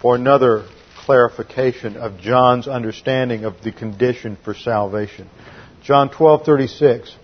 For 0.00 0.14
another 0.14 0.66
clarification 0.96 1.96
of 1.96 2.18
John's 2.18 2.66
understanding 2.66 3.44
of 3.44 3.60
the 3.62 3.70
condition 3.70 4.38
for 4.44 4.54
salvation. 4.54 5.28
John 5.82 6.08
12:36 6.08 7.14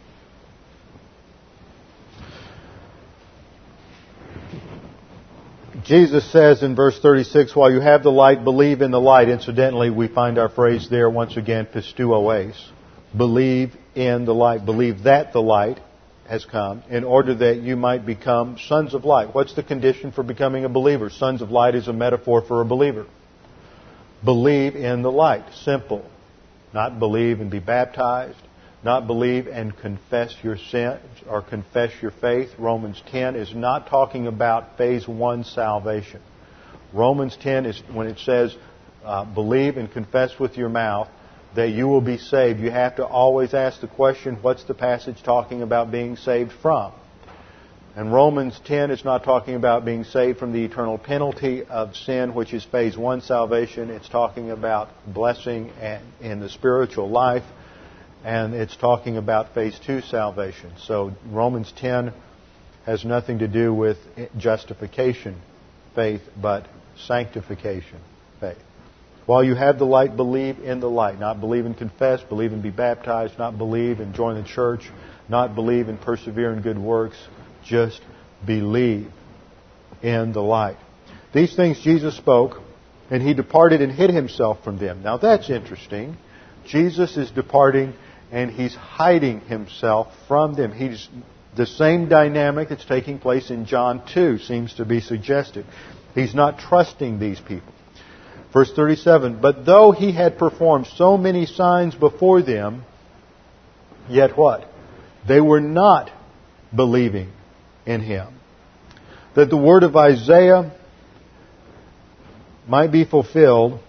Jesus 5.86 6.28
says 6.32 6.64
in 6.64 6.74
verse 6.74 6.98
36, 6.98 7.54
while 7.54 7.72
you 7.72 7.78
have 7.78 8.02
the 8.02 8.10
light, 8.10 8.42
believe 8.42 8.82
in 8.82 8.90
the 8.90 9.00
light. 9.00 9.28
Incidentally, 9.28 9.88
we 9.88 10.08
find 10.08 10.36
our 10.36 10.48
phrase 10.48 10.88
there 10.90 11.08
once 11.08 11.36
again, 11.36 11.66
pisteuo 11.66 12.52
Believe 13.16 13.72
in 13.94 14.24
the 14.24 14.34
light. 14.34 14.66
Believe 14.66 15.04
that 15.04 15.32
the 15.32 15.40
light 15.40 15.78
has 16.28 16.44
come 16.44 16.82
in 16.90 17.04
order 17.04 17.36
that 17.36 17.58
you 17.58 17.76
might 17.76 18.04
become 18.04 18.58
sons 18.58 18.94
of 18.94 19.04
light. 19.04 19.32
What's 19.32 19.54
the 19.54 19.62
condition 19.62 20.10
for 20.10 20.24
becoming 20.24 20.64
a 20.64 20.68
believer? 20.68 21.08
Sons 21.08 21.40
of 21.40 21.52
light 21.52 21.76
is 21.76 21.86
a 21.86 21.92
metaphor 21.92 22.42
for 22.42 22.60
a 22.60 22.64
believer. 22.64 23.06
Believe 24.24 24.74
in 24.74 25.02
the 25.02 25.12
light. 25.12 25.44
Simple. 25.62 26.04
Not 26.74 26.98
believe 26.98 27.40
and 27.40 27.48
be 27.48 27.60
baptized 27.60 28.42
not 28.86 29.08
believe 29.08 29.48
and 29.48 29.76
confess 29.76 30.32
your 30.44 30.56
sins 30.56 31.00
or 31.28 31.42
confess 31.42 31.90
your 32.00 32.12
faith. 32.12 32.50
Romans 32.56 33.02
10 33.10 33.34
is 33.34 33.52
not 33.52 33.88
talking 33.88 34.28
about 34.28 34.78
phase 34.78 35.08
one 35.08 35.42
salvation. 35.42 36.22
Romans 36.92 37.36
10 37.42 37.66
is 37.66 37.82
when 37.92 38.06
it 38.06 38.20
says, 38.20 38.56
uh, 39.04 39.24
believe 39.24 39.76
and 39.76 39.90
confess 39.92 40.38
with 40.38 40.56
your 40.56 40.68
mouth 40.68 41.08
that 41.56 41.70
you 41.70 41.88
will 41.88 42.00
be 42.00 42.16
saved. 42.16 42.60
You 42.60 42.70
have 42.70 42.96
to 42.96 43.04
always 43.04 43.54
ask 43.54 43.80
the 43.80 43.88
question, 43.88 44.38
what's 44.40 44.62
the 44.64 44.74
passage 44.74 45.20
talking 45.24 45.62
about 45.62 45.90
being 45.90 46.14
saved 46.14 46.52
from? 46.62 46.92
And 47.96 48.12
Romans 48.12 48.60
10 48.66 48.92
is 48.92 49.04
not 49.04 49.24
talking 49.24 49.56
about 49.56 49.84
being 49.84 50.04
saved 50.04 50.38
from 50.38 50.52
the 50.52 50.64
eternal 50.64 50.96
penalty 50.96 51.64
of 51.64 51.96
sin, 51.96 52.34
which 52.34 52.54
is 52.54 52.62
phase 52.62 52.96
one 52.96 53.20
salvation. 53.20 53.90
It's 53.90 54.08
talking 54.08 54.52
about 54.52 54.90
blessing 55.12 55.72
and 55.80 56.04
in 56.20 56.38
the 56.38 56.48
spiritual 56.48 57.08
life 57.08 57.42
and 58.26 58.54
it's 58.54 58.76
talking 58.76 59.16
about 59.16 59.54
phase 59.54 59.78
two 59.86 60.00
salvation. 60.00 60.72
So 60.78 61.12
Romans 61.30 61.72
10 61.76 62.12
has 62.84 63.04
nothing 63.04 63.38
to 63.38 63.46
do 63.46 63.72
with 63.72 63.98
justification 64.36 65.40
faith, 65.94 66.22
but 66.36 66.66
sanctification 67.06 68.00
faith. 68.40 68.58
While 69.26 69.44
you 69.44 69.54
have 69.54 69.78
the 69.78 69.86
light, 69.86 70.16
believe 70.16 70.58
in 70.58 70.80
the 70.80 70.90
light. 70.90 71.20
Not 71.20 71.38
believe 71.38 71.66
and 71.66 71.78
confess, 71.78 72.20
believe 72.20 72.52
and 72.52 72.64
be 72.64 72.70
baptized, 72.70 73.38
not 73.38 73.58
believe 73.58 74.00
and 74.00 74.12
join 74.12 74.42
the 74.42 74.48
church, 74.48 74.90
not 75.28 75.54
believe 75.54 75.88
and 75.88 76.00
persevere 76.00 76.52
in 76.52 76.62
good 76.62 76.78
works. 76.78 77.16
Just 77.64 78.00
believe 78.44 79.08
in 80.02 80.32
the 80.32 80.42
light. 80.42 80.78
These 81.32 81.54
things 81.54 81.80
Jesus 81.80 82.16
spoke, 82.16 82.60
and 83.08 83.22
he 83.22 83.34
departed 83.34 83.82
and 83.82 83.92
hid 83.92 84.10
himself 84.10 84.64
from 84.64 84.78
them. 84.78 85.04
Now 85.04 85.16
that's 85.16 85.48
interesting. 85.48 86.16
Jesus 86.66 87.16
is 87.16 87.30
departing 87.30 87.94
and 88.36 88.50
he's 88.50 88.74
hiding 88.74 89.40
himself 89.40 90.08
from 90.28 90.52
them. 90.52 90.70
He's 90.70 91.08
the 91.56 91.64
same 91.64 92.10
dynamic 92.10 92.68
that's 92.68 92.84
taking 92.84 93.18
place 93.18 93.48
in 93.48 93.64
John 93.64 94.02
2 94.12 94.40
seems 94.40 94.74
to 94.74 94.84
be 94.84 95.00
suggested. 95.00 95.64
He's 96.14 96.34
not 96.34 96.58
trusting 96.58 97.18
these 97.18 97.40
people. 97.40 97.72
Verse 98.52 98.70
37, 98.76 99.40
but 99.40 99.64
though 99.64 99.90
he 99.90 100.12
had 100.12 100.36
performed 100.36 100.86
so 100.86 101.16
many 101.16 101.46
signs 101.46 101.94
before 101.94 102.42
them, 102.42 102.84
yet 104.06 104.36
what? 104.36 104.68
They 105.26 105.40
were 105.40 105.62
not 105.62 106.10
believing 106.74 107.32
in 107.86 108.02
him. 108.02 108.34
That 109.34 109.48
the 109.48 109.56
word 109.56 109.82
of 109.82 109.96
Isaiah 109.96 110.76
might 112.68 112.92
be 112.92 113.06
fulfilled, 113.06 113.80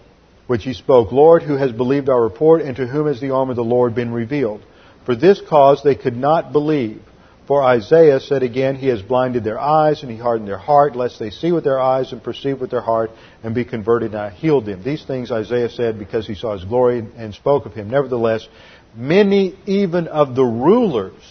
which 0.48 0.64
he 0.64 0.72
spoke, 0.72 1.12
Lord, 1.12 1.42
who 1.42 1.56
has 1.56 1.70
believed 1.70 2.08
our 2.08 2.20
report, 2.20 2.62
and 2.62 2.74
to 2.76 2.86
whom 2.86 3.06
has 3.06 3.20
the 3.20 3.30
arm 3.30 3.50
of 3.50 3.56
the 3.56 3.62
Lord 3.62 3.94
been 3.94 4.10
revealed? 4.10 4.62
For 5.04 5.14
this 5.14 5.40
cause 5.48 5.82
they 5.84 5.94
could 5.94 6.16
not 6.16 6.52
believe. 6.52 7.02
For 7.46 7.62
Isaiah 7.62 8.18
said 8.18 8.42
again, 8.42 8.74
He 8.76 8.88
has 8.88 9.00
blinded 9.00 9.44
their 9.44 9.60
eyes, 9.60 10.02
and 10.02 10.10
He 10.10 10.18
hardened 10.18 10.48
their 10.48 10.58
heart, 10.58 10.96
lest 10.96 11.18
they 11.18 11.30
see 11.30 11.52
with 11.52 11.64
their 11.64 11.78
eyes 11.78 12.12
and 12.12 12.22
perceive 12.22 12.60
with 12.60 12.70
their 12.70 12.80
heart, 12.80 13.10
and 13.42 13.54
be 13.54 13.64
converted, 13.64 14.12
and 14.12 14.20
I 14.20 14.30
healed 14.30 14.66
them. 14.66 14.82
These 14.82 15.04
things 15.04 15.30
Isaiah 15.30 15.68
said 15.68 15.98
because 15.98 16.26
he 16.26 16.34
saw 16.34 16.54
His 16.54 16.64
glory 16.64 17.06
and 17.16 17.34
spoke 17.34 17.64
of 17.64 17.74
Him. 17.74 17.90
Nevertheless, 17.90 18.46
many 18.94 19.54
even 19.66 20.08
of 20.08 20.34
the 20.34 20.44
rulers, 20.44 21.22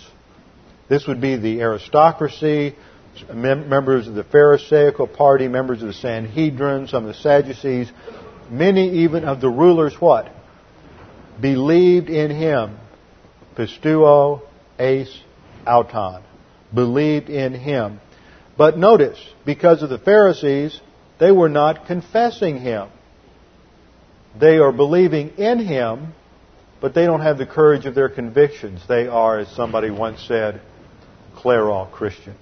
this 0.89 1.05
would 1.07 1.21
be 1.21 1.36
the 1.36 1.62
aristocracy, 1.62 2.75
members 3.33 4.07
of 4.07 4.13
the 4.13 4.24
Pharisaical 4.24 5.07
party, 5.07 5.47
members 5.47 5.81
of 5.81 5.88
the 5.88 5.93
Sanhedrin, 5.93 6.88
some 6.88 7.05
of 7.05 7.15
the 7.15 7.21
Sadducees, 7.21 7.91
many 8.51 9.03
even 9.03 9.23
of 9.23 9.41
the 9.41 9.49
rulers 9.49 9.95
what? 9.99 10.31
Believed 11.39 12.09
in 12.09 12.31
him. 12.31 12.77
Pistuo, 13.55 14.41
eis, 14.79 15.21
auton. 15.65 16.23
believed 16.73 17.29
in 17.29 17.53
him. 17.53 17.99
But 18.57 18.77
notice, 18.77 19.19
because 19.45 19.83
of 19.83 19.89
the 19.89 19.99
Pharisees, 19.99 20.79
they 21.19 21.31
were 21.31 21.49
not 21.49 21.85
confessing 21.85 22.59
him. 22.59 22.89
They 24.39 24.57
are 24.57 24.71
believing 24.71 25.29
in 25.37 25.59
him, 25.59 26.13
but 26.79 26.93
they 26.93 27.05
don't 27.05 27.21
have 27.21 27.37
the 27.37 27.45
courage 27.45 27.85
of 27.85 27.95
their 27.95 28.09
convictions. 28.09 28.81
They 28.87 29.07
are, 29.07 29.39
as 29.39 29.47
somebody 29.49 29.89
once 29.89 30.21
said, 30.27 30.61
Clairol 31.35 31.91
Christians. 31.91 32.37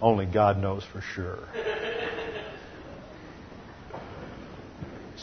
Only 0.00 0.26
God 0.26 0.58
knows 0.58 0.84
for 0.84 1.00
sure. 1.00 1.38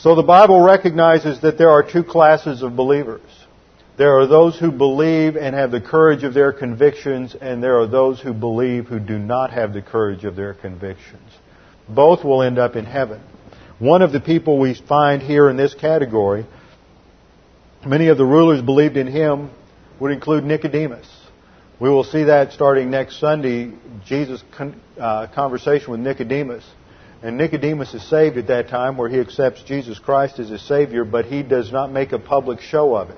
So 0.01 0.13
the 0.13 0.24
Bible 0.24 0.62
recognizes 0.62 1.42
that 1.42 1.58
there 1.58 1.72
are 1.72 1.82
two 1.82 2.04
classes 2.04 2.62
of 2.62 2.75
believers. 2.75 3.22
There 3.98 4.20
are 4.20 4.27
those 4.27 4.58
who 4.60 4.72
believe 4.72 5.36
and 5.36 5.56
have 5.56 5.72
the 5.72 5.82
courage 5.82 6.24
of 6.24 6.36
their 6.36 6.54
convictions, 6.54 7.36
and 7.39 7.63
there 7.63 7.80
are 7.80 7.88
those 7.88 8.20
who 8.20 8.32
believe 8.32 8.86
who 8.86 9.00
do 9.00 9.18
not 9.18 9.51
have 9.51 9.74
the 9.74 9.82
courage 9.82 10.24
of 10.24 10.36
their 10.36 10.54
convictions. 10.54 11.32
Both 11.89 12.24
will 12.24 12.44
end 12.44 12.60
up 12.60 12.75
in 12.75 12.86
heaven. 12.86 13.22
One 13.80 14.04
of 14.04 14.12
the 14.12 14.20
people 14.20 14.60
we 14.60 14.75
find 14.75 15.20
here 15.22 15.50
in 15.50 15.58
this 15.58 15.74
category, 15.74 16.46
many 17.84 18.10
of 18.10 18.20
the 18.20 18.25
rulers 18.25 18.62
believed 18.62 18.98
in 18.98 19.08
him, 19.08 19.50
would 20.00 20.12
include 20.12 20.44
Nicodemus. 20.44 21.08
We 21.80 21.89
will 21.89 22.04
see 22.04 22.25
that 22.25 22.51
starting 22.51 22.92
next 22.92 23.20
Sunday, 23.20 23.72
Jesus' 24.06 24.44
uh, 25.00 25.27
conversation 25.34 25.89
with 25.89 26.01
Nicodemus. 26.01 26.63
And 27.24 27.38
Nicodemus 27.38 27.94
is 27.94 28.08
saved 28.08 28.38
at 28.38 28.48
that 28.48 28.70
time 28.70 28.98
where 28.98 29.10
he 29.10 29.20
accepts 29.20 29.64
Jesus 29.64 29.98
Christ 29.98 30.40
as 30.40 30.50
his 30.50 30.62
Savior, 30.62 31.04
but 31.04 31.26
he 31.26 31.44
does 31.44 31.72
not 31.72 31.92
make 31.92 32.12
a 32.12 32.20
public 32.20 32.62
show 32.62 32.96
of 32.96 33.10
it 33.10 33.18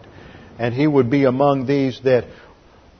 and 0.59 0.73
he 0.73 0.85
would 0.85 1.09
be 1.09 1.23
among 1.23 1.65
these 1.65 1.99
that 2.01 2.25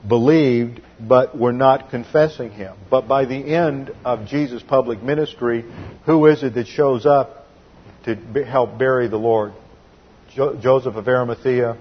believed 0.08 0.80
but 0.98 1.38
were 1.38 1.52
not 1.52 1.90
confessing 1.90 2.50
him. 2.50 2.74
But 2.88 3.06
by 3.06 3.26
the 3.26 3.36
end 3.36 3.92
of 4.04 4.26
Jesus' 4.26 4.62
public 4.62 5.02
ministry, 5.02 5.64
who 6.06 6.26
is 6.26 6.42
it 6.42 6.54
that 6.54 6.66
shows 6.66 7.04
up 7.04 7.46
to 8.04 8.16
help 8.44 8.78
bury 8.78 9.08
the 9.08 9.18
Lord? 9.18 9.52
Jo- 10.34 10.56
Joseph 10.56 10.96
of 10.96 11.06
Arimathea 11.06 11.76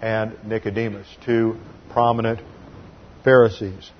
and 0.00 0.36
Nicodemus, 0.44 1.08
two 1.24 1.58
prominent 1.90 2.38
Pharisees. 3.24 3.90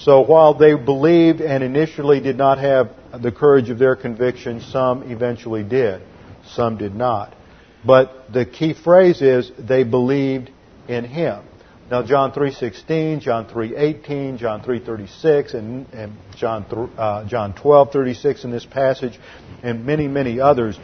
So 0.00 0.20
while 0.20 0.54
they 0.54 0.74
believed 0.74 1.40
and 1.40 1.62
initially 1.62 2.20
did 2.20 2.36
not 2.36 2.58
have 2.58 2.90
the 3.22 3.32
courage 3.32 3.70
of 3.70 3.78
their 3.78 3.96
conviction, 3.96 4.60
some 4.60 5.10
eventually 5.10 5.62
did. 5.62 6.02
Some 6.48 6.76
did 6.76 6.94
not. 6.94 7.34
But 7.84 8.32
the 8.32 8.44
key 8.44 8.74
phrase 8.74 9.22
is 9.22 9.50
they 9.58 9.84
believed 9.84 10.50
in 10.88 11.04
him. 11.04 11.42
Now 11.90 12.02
John 12.02 12.32
3:16, 12.32 13.20
John 13.20 13.46
3:18, 13.46 14.38
John 14.38 14.60
3:36 14.60 15.54
and, 15.54 15.86
and 15.92 16.12
John 16.36 16.64
uh, 16.98 17.24
John 17.26 17.52
12:36 17.54 18.44
in 18.44 18.50
this 18.50 18.66
passage 18.66 19.18
and 19.62 19.86
many 19.86 20.08
many 20.08 20.40
others 20.40 20.78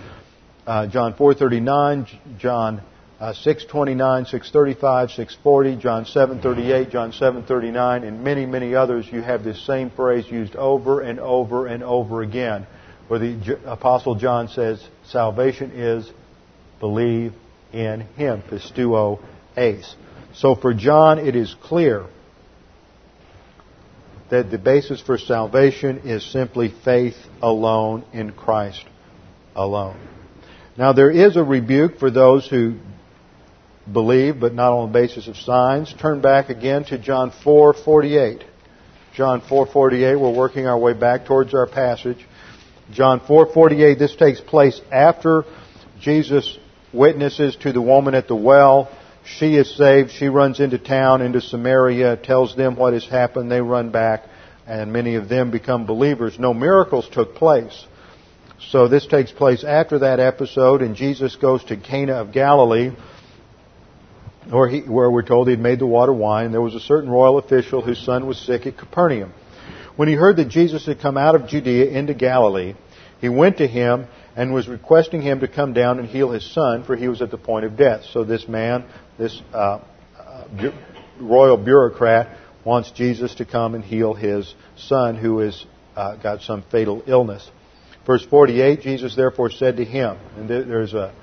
uh, 0.67 0.87
John 0.87 1.15
4:39, 1.15 2.39
John 2.39 2.83
uh, 3.23 3.33
6:29, 3.33 4.27
6:35, 4.27 5.39
6:40, 5.45 5.79
John 5.79 6.05
7:38, 6.05 6.91
John 6.91 7.13
7:39 7.13 8.03
and 8.03 8.25
many 8.25 8.47
many 8.47 8.75
others 8.75 9.07
you 9.13 9.23
have 9.23 9.45
this 9.45 9.65
same 9.65 9.91
phrase 9.91 10.29
used 10.29 10.57
over 10.57 11.01
and 11.01 11.21
over 11.21 11.69
and 11.69 11.85
over 11.85 12.23
again 12.23 12.67
where 13.07 13.21
the 13.21 13.61
apostle 13.65 14.17
John 14.17 14.49
says 14.49 14.85
salvation 15.05 15.71
is 15.71 16.11
believe 16.81 17.33
in 17.73 18.01
him 18.17 18.43
pisteuo 18.43 19.21
eis. 19.57 19.95
So 20.35 20.57
for 20.57 20.75
John, 20.75 21.21
it 21.21 21.37
is 21.37 21.55
clear 21.63 22.07
that 24.31 24.51
the 24.51 24.59
basis 24.59 25.01
for 25.01 25.17
salvation 25.17 26.01
is 26.07 26.25
simply 26.25 26.75
faith 26.85 27.17
alone 27.41 28.03
in 28.13 28.33
Christ 28.33 28.85
alone. 29.55 29.97
Now 30.77 30.93
there 30.93 31.11
is 31.11 31.37
a 31.37 31.45
rebuke 31.45 32.01
for 32.01 32.11
those 32.11 32.49
who 32.49 32.79
believe, 33.91 34.39
but 34.41 34.55
not 34.55 34.73
on 34.73 34.93
the 34.93 34.99
basis 34.99 35.29
of 35.29 35.37
signs. 35.37 35.93
Turn 35.95 36.21
back 36.21 36.51
again 36.51 36.85
to 36.85 36.99
John 36.99 37.31
4:48. 37.45 38.45
John 39.15 39.41
4:48. 39.41 40.19
We're 40.19 40.31
working 40.31 40.67
our 40.67 40.79
way 40.79 40.93
back 40.93 41.27
towards 41.27 41.55
our 41.55 41.67
passage. 41.67 42.27
John 42.93 43.21
4:48. 43.21 43.99
This 43.99 44.15
takes 44.15 44.41
place 44.41 44.81
after 44.91 45.45
Jesus 46.01 46.59
witnesses 46.93 47.57
to 47.57 47.73
the 47.73 47.81
woman 47.81 48.15
at 48.15 48.29
the 48.29 48.37
well 48.37 48.89
she 49.25 49.57
is 49.57 49.75
saved. 49.77 50.11
She 50.11 50.29
runs 50.29 50.61
into 50.61 50.79
town, 50.79 51.23
into 51.23 51.41
Samaria, 51.41 52.17
tells 52.17 52.57
them 52.57 52.77
what 52.77 52.93
has 52.93 53.05
happened. 53.05 53.51
They 53.51 53.61
run 53.61 53.91
back, 53.91 54.25
and 54.67 54.93
many 54.93 55.15
of 55.15 55.29
them 55.29 55.51
become 55.51 55.87
believers. 55.87 56.39
No 56.39 56.53
miracles 56.53 57.09
took 57.09 57.35
place. 57.35 57.87
So 58.71 58.89
this 58.89 59.07
takes 59.07 59.31
place 59.31 59.65
after 59.65 60.01
that 60.01 60.21
episode, 60.21 60.83
and 60.83 60.97
Jesus 60.97 61.37
goes 61.37 61.63
to 61.65 61.77
Cana 61.77 62.15
of 62.15 62.33
Galilee, 62.33 62.91
where, 64.51 64.69
he, 64.69 64.81
where 64.81 65.11
we're 65.11 65.23
told 65.23 65.49
he 65.49 65.53
had 65.53 65.61
made 65.61 65.79
the 65.79 65.87
water 65.87 66.13
wine. 66.13 66.53
There 66.53 66.61
was 66.61 66.75
a 66.75 66.81
certain 66.81 67.11
royal 67.11 67.39
official 67.39 67.83
whose 67.83 68.05
son 68.05 68.27
was 68.27 68.39
sick 68.39 68.67
at 68.67 68.77
Capernaum. 68.77 69.33
When 69.97 70.09
he 70.09 70.15
heard 70.15 70.37
that 70.37 70.49
Jesus 70.49 70.87
had 70.87 71.01
come 71.01 71.17
out 71.17 71.35
of 71.35 71.47
Judea 71.47 71.91
into 71.91 72.15
Galilee, 72.15 72.75
he 73.21 73.29
went 73.29 73.59
to 73.59 73.67
him 73.67 74.07
and 74.35 74.55
was 74.55 74.67
requesting 74.69 75.21
him 75.21 75.41
to 75.41 75.49
come 75.49 75.75
down 75.75 75.99
and 75.99 76.09
heal 76.09 76.31
his 76.31 76.51
son, 76.53 76.85
for 76.85 76.97
he 76.97 77.09
was 77.09 77.21
at 77.21 77.31
the 77.31 77.39
point 77.39 77.65
of 77.65 77.77
death. 77.77 78.05
So 78.13 78.25
this 78.25 78.49
man, 78.49 78.85
this 79.19 79.41
uh, 79.53 79.81
uh, 80.19 80.49
bu- 80.49 80.73
royal 81.21 81.57
bureaucrat, 81.57 82.39
wants 82.65 82.91
Jesus 82.93 83.35
to 83.37 83.45
come 83.45 83.75
and 83.75 83.85
heal 83.85 84.15
his 84.15 84.55
son, 84.77 85.17
who 85.17 85.39
has 85.39 85.65
uh, 85.97 86.17
got 86.17 86.41
some 86.43 86.65
fatal 86.71 87.03
illness. 87.07 87.49
Verse 88.07 88.25
48, 88.25 88.81
Jesus 88.81 89.15
therefore 89.15 89.51
said 89.51 89.77
to 89.77 89.85
him, 89.85 90.17
and 90.37 90.49
there's 90.49 90.95
a, 90.95 91.15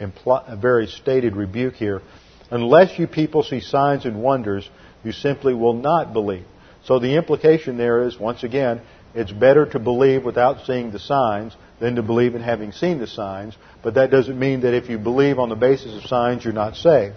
impl- 0.00 0.50
a 0.50 0.56
very 0.56 0.86
stated 0.86 1.36
rebuke 1.36 1.74
here, 1.74 2.02
unless 2.50 2.98
you 2.98 3.06
people 3.06 3.42
see 3.42 3.60
signs 3.60 4.04
and 4.04 4.22
wonders, 4.22 4.68
you 5.04 5.12
simply 5.12 5.54
will 5.54 5.74
not 5.74 6.12
believe. 6.12 6.46
So 6.84 6.98
the 6.98 7.16
implication 7.16 7.76
there 7.76 8.04
is, 8.04 8.18
once 8.18 8.42
again, 8.42 8.80
it's 9.14 9.32
better 9.32 9.66
to 9.66 9.78
believe 9.78 10.24
without 10.24 10.66
seeing 10.66 10.90
the 10.90 10.98
signs 10.98 11.56
than 11.80 11.96
to 11.96 12.02
believe 12.02 12.34
in 12.34 12.42
having 12.42 12.72
seen 12.72 12.98
the 12.98 13.06
signs. 13.06 13.56
But 13.82 13.94
that 13.94 14.10
doesn't 14.10 14.38
mean 14.38 14.62
that 14.62 14.74
if 14.74 14.88
you 14.88 14.98
believe 14.98 15.38
on 15.38 15.48
the 15.48 15.56
basis 15.56 15.96
of 15.96 16.08
signs, 16.08 16.44
you're 16.44 16.52
not 16.52 16.76
saved. 16.76 17.16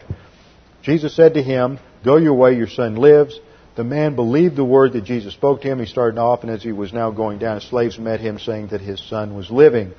Jesus 0.84 1.16
said 1.16 1.36
to 1.36 1.44
him, 1.44 1.80
Go 2.04 2.18
your 2.18 2.34
way, 2.34 2.56
your 2.56 2.68
son 2.68 2.96
lives. 2.96 3.40
The 3.76 3.84
man 3.84 4.16
believed 4.16 4.56
the 4.56 4.66
word 4.66 4.94
that 4.94 5.06
Jesus 5.06 5.34
spoke 5.34 5.62
to 5.62 5.72
him. 5.72 5.80
He 5.80 5.86
started 5.86 6.20
off, 6.20 6.42
and 6.42 6.52
as 6.52 6.62
he 6.62 6.72
was 6.72 6.92
now 6.92 7.12
going 7.12 7.40
down, 7.40 7.62
slaves 7.62 7.98
met 7.98 8.20
him 8.20 8.40
saying 8.40 8.68
that 8.68 8.82
his 8.82 9.02
son 9.08 9.36
was 9.36 9.50
living. 9.50 9.94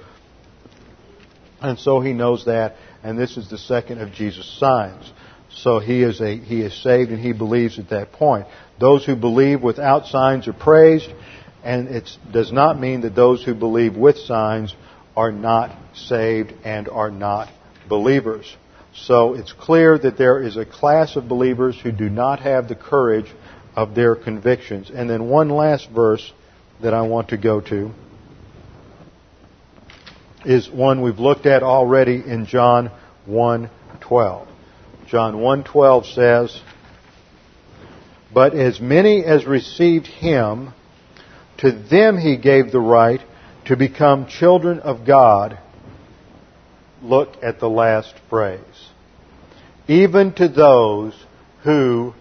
And 1.60 1.78
so 1.78 2.00
he 2.00 2.12
knows 2.12 2.44
that, 2.46 2.76
and 3.02 3.18
this 3.18 3.36
is 3.36 3.48
the 3.48 3.58
second 3.58 4.00
of 4.00 4.12
Jesus' 4.12 4.58
signs. 4.58 5.10
So 5.54 5.78
he 5.78 6.02
is 6.02 6.20
a, 6.20 6.36
he 6.36 6.62
is 6.62 6.74
saved 6.82 7.10
and 7.10 7.20
he 7.20 7.32
believes 7.32 7.78
at 7.78 7.90
that 7.90 8.12
point. 8.12 8.46
Those 8.80 9.04
who 9.04 9.16
believe 9.16 9.62
without 9.62 10.06
signs 10.06 10.48
are 10.48 10.52
praised, 10.52 11.12
and 11.62 11.88
it 11.88 12.08
does 12.30 12.50
not 12.52 12.80
mean 12.80 13.02
that 13.02 13.14
those 13.14 13.44
who 13.44 13.54
believe 13.54 13.96
with 13.96 14.18
signs 14.18 14.74
are 15.16 15.30
not 15.30 15.76
saved 15.94 16.52
and 16.64 16.88
are 16.88 17.10
not 17.10 17.48
believers. 17.88 18.56
So 18.94 19.34
it's 19.34 19.52
clear 19.52 19.98
that 19.98 20.18
there 20.18 20.42
is 20.42 20.56
a 20.56 20.66
class 20.66 21.16
of 21.16 21.28
believers 21.28 21.78
who 21.80 21.92
do 21.92 22.08
not 22.08 22.40
have 22.40 22.68
the 22.68 22.74
courage 22.74 23.30
of 23.74 23.94
their 23.94 24.14
convictions. 24.14 24.90
And 24.92 25.08
then 25.08 25.28
one 25.28 25.48
last 25.48 25.88
verse 25.90 26.32
that 26.82 26.92
I 26.92 27.02
want 27.02 27.28
to 27.28 27.36
go 27.36 27.60
to 27.60 27.90
is 30.44 30.68
one 30.68 31.02
we've 31.02 31.18
looked 31.18 31.46
at 31.46 31.62
already 31.62 32.16
in 32.16 32.46
John 32.46 32.90
1:12. 33.28 34.51
John 35.12 35.42
1:12 35.42 36.06
says, 36.06 36.58
"But 38.32 38.54
as 38.54 38.80
many 38.80 39.22
as 39.22 39.44
received 39.44 40.06
him, 40.06 40.72
to 41.58 41.70
them 41.70 42.16
he 42.16 42.38
gave 42.38 42.72
the 42.72 42.80
right 42.80 43.20
to 43.66 43.76
become 43.76 44.24
children 44.24 44.80
of 44.80 45.04
God. 45.04 45.58
Look 47.02 47.28
at 47.42 47.60
the 47.60 47.68
last 47.68 48.14
phrase. 48.30 48.88
Even 49.86 50.32
to 50.32 50.48
those 50.48 51.12
who 51.62 52.14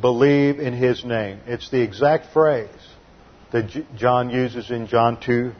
believe 0.00 0.58
in 0.58 0.72
his 0.72 1.04
name. 1.04 1.38
It's 1.46 1.70
the 1.70 1.82
exact 1.82 2.32
phrase 2.32 2.68
that 3.52 3.70
John 3.96 4.30
uses 4.30 4.72
in 4.72 4.88
John 4.88 5.20
2 5.20 5.52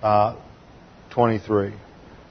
uh, 0.00 0.36
23. 1.10 1.72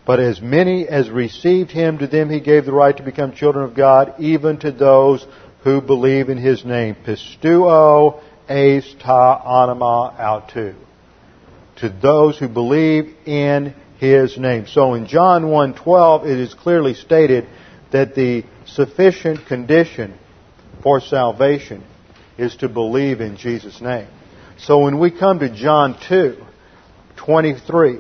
But 0.06 0.20
as 0.20 0.42
many 0.42 0.88
as 0.88 1.10
received 1.10 1.72
him, 1.72 2.00
to 2.00 2.08
them 2.08 2.30
he 2.30 2.42
gave 2.42 2.66
the 2.66 2.74
right 2.74 2.96
to 2.98 3.04
become 3.04 3.34
children 3.34 3.64
of 3.64 3.76
God, 3.76 4.16
even 4.20 4.58
to 4.60 4.72
those 4.72 5.26
who 5.64 5.82
believe 5.82 6.30
in 6.30 6.38
his 6.38 6.66
name. 6.66 6.96
Pistuo 7.06 8.22
eis 8.50 8.96
ta 9.00 9.42
onoma 9.46 10.18
autou. 10.20 10.76
To 11.78 11.90
those 11.90 12.38
who 12.38 12.50
believe 12.50 13.16
in 13.26 13.74
his 14.00 14.38
name. 14.38 14.68
So 14.68 14.94
in 14.96 15.08
John 15.08 15.46
1:12 15.46 16.26
it 16.26 16.40
is 16.40 16.54
clearly 16.54 16.94
stated 16.94 17.48
that 17.92 18.16
the 18.16 18.44
sufficient 18.66 19.46
condition 19.46 20.16
for 20.82 21.00
salvation 21.00 21.84
is 22.38 22.58
to 22.58 22.68
believe 22.68 23.22
in 23.22 23.38
Jesus' 23.38 23.80
name. 23.80 24.08
So 24.58 24.80
when 24.80 25.00
we 25.00 25.12
come 25.12 25.40
to 25.40 25.50
John 25.50 25.96
2, 26.10 26.36
23, 27.16 28.00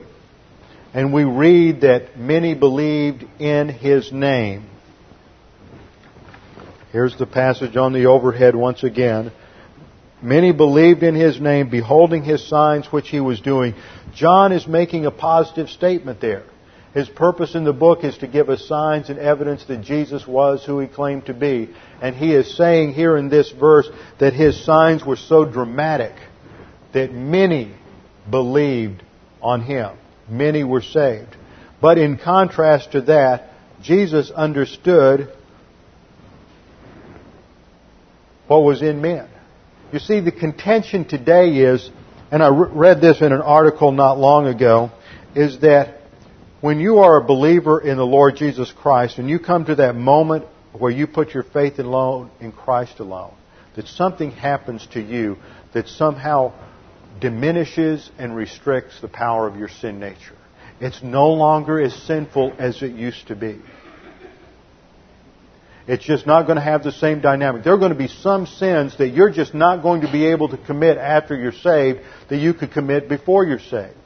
and 0.93 1.11
we 1.11 1.23
read 1.23 1.81
that 1.81 2.17
many 2.17 2.53
believed 2.53 3.25
in 3.39 3.69
his 3.69 4.11
name, 4.11 4.65
here's 6.91 7.17
the 7.17 7.25
passage 7.25 7.75
on 7.75 7.93
the 7.93 8.05
overhead 8.05 8.55
once 8.55 8.83
again. 8.83 9.31
Many 10.21 10.53
believed 10.53 11.03
in 11.03 11.15
his 11.15 11.41
name, 11.41 11.69
beholding 11.69 12.23
his 12.23 12.47
signs 12.47 12.85
which 12.87 13.09
he 13.09 13.19
was 13.19 13.41
doing. 13.41 13.73
John 14.13 14.51
is 14.51 14.67
making 14.67 15.05
a 15.05 15.11
positive 15.11 15.69
statement 15.69 16.21
there. 16.21 16.43
His 16.93 17.09
purpose 17.09 17.55
in 17.55 17.63
the 17.63 17.73
book 17.73 18.03
is 18.03 18.15
to 18.19 18.27
give 18.27 18.49
us 18.49 18.67
signs 18.67 19.09
and 19.09 19.17
evidence 19.17 19.65
that 19.65 19.81
Jesus 19.81 20.27
was 20.27 20.63
who 20.63 20.79
he 20.79 20.87
claimed 20.87 21.25
to 21.25 21.33
be. 21.33 21.69
And 22.01 22.15
he 22.15 22.33
is 22.33 22.55
saying 22.55 22.93
here 22.93 23.17
in 23.17 23.29
this 23.29 23.51
verse 23.51 23.89
that 24.19 24.33
his 24.33 24.63
signs 24.63 25.03
were 25.03 25.15
so 25.15 25.43
dramatic 25.43 26.13
that 26.93 27.11
many 27.11 27.73
believed 28.29 29.01
on 29.41 29.61
him. 29.61 29.97
Many 30.37 30.63
were 30.63 30.81
saved. 30.81 31.35
But 31.81 31.97
in 31.97 32.17
contrast 32.17 32.93
to 32.93 33.01
that, 33.01 33.49
Jesus 33.81 34.31
understood 34.31 35.29
what 38.47 38.63
was 38.63 38.81
in 38.81 39.01
men. 39.01 39.27
You 39.91 39.99
see, 39.99 40.19
the 40.21 40.31
contention 40.31 41.05
today 41.05 41.49
is, 41.57 41.89
and 42.31 42.41
I 42.41 42.49
read 42.49 43.01
this 43.01 43.21
in 43.21 43.31
an 43.31 43.41
article 43.41 43.91
not 43.91 44.17
long 44.17 44.47
ago, 44.47 44.91
is 45.35 45.59
that 45.59 46.01
when 46.61 46.79
you 46.79 46.99
are 46.99 47.17
a 47.17 47.23
believer 47.23 47.79
in 47.79 47.97
the 47.97 48.05
Lord 48.05 48.37
Jesus 48.37 48.71
Christ 48.71 49.17
and 49.17 49.29
you 49.29 49.37
come 49.37 49.65
to 49.65 49.75
that 49.75 49.95
moment 49.95 50.45
where 50.71 50.91
you 50.91 51.05
put 51.05 51.33
your 51.33 51.43
faith 51.43 51.77
alone 51.77 52.31
in 52.39 52.51
Christ 52.51 52.99
alone, 52.99 53.33
that 53.75 53.87
something 53.87 54.31
happens 54.31 54.87
to 54.93 55.01
you 55.01 55.37
that 55.73 55.87
somehow 55.87 56.53
diminishes 57.19 58.09
and 58.17 58.35
restricts 58.35 58.99
the 59.01 59.07
power 59.07 59.47
of 59.47 59.55
your 59.55 59.69
sin 59.69 59.99
nature. 59.99 60.37
It's 60.79 61.01
no 61.01 61.29
longer 61.29 61.79
as 61.79 61.93
sinful 61.93 62.53
as 62.59 62.81
it 62.81 62.93
used 62.93 63.27
to 63.27 63.35
be. 63.35 63.61
It's 65.85 66.03
just 66.05 66.25
not 66.25 66.43
going 66.43 66.55
to 66.55 66.61
have 66.63 66.83
the 66.83 66.93
same 66.93 67.19
dynamic. 67.19 67.63
There 67.63 67.73
are 67.73 67.77
going 67.77 67.91
to 67.91 67.97
be 67.97 68.07
some 68.07 68.45
sins 68.45 68.97
that 68.97 69.09
you're 69.09 69.31
just 69.31 69.53
not 69.53 69.81
going 69.81 70.01
to 70.01 70.11
be 70.11 70.27
able 70.27 70.47
to 70.49 70.57
commit 70.57 70.97
after 70.97 71.35
you're 71.35 71.51
saved 71.51 71.99
that 72.29 72.37
you 72.37 72.53
could 72.53 72.71
commit 72.71 73.09
before 73.09 73.45
you're 73.45 73.59
saved. 73.59 73.97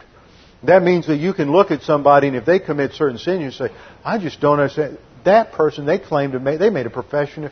That 0.63 0.81
means 0.81 1.05
that 1.05 1.17
you 1.17 1.33
can 1.33 1.51
look 1.51 1.69
at 1.69 1.83
somebody 1.83 2.27
and 2.27 2.35
if 2.35 2.45
they 2.45 2.59
commit 2.59 2.93
certain 2.93 3.19
sins, 3.19 3.41
you 3.41 3.51
say, 3.51 3.73
I 4.03 4.17
just 4.17 4.41
don't 4.41 4.59
understand. 4.59 4.97
That 5.23 5.51
person, 5.51 5.85
they 5.85 5.99
claim 5.99 6.31
to 6.31 6.39
make, 6.39 6.57
they 6.57 6.71
made 6.71 6.87
a 6.87 6.89
profession 6.89 7.43
of 7.43 7.51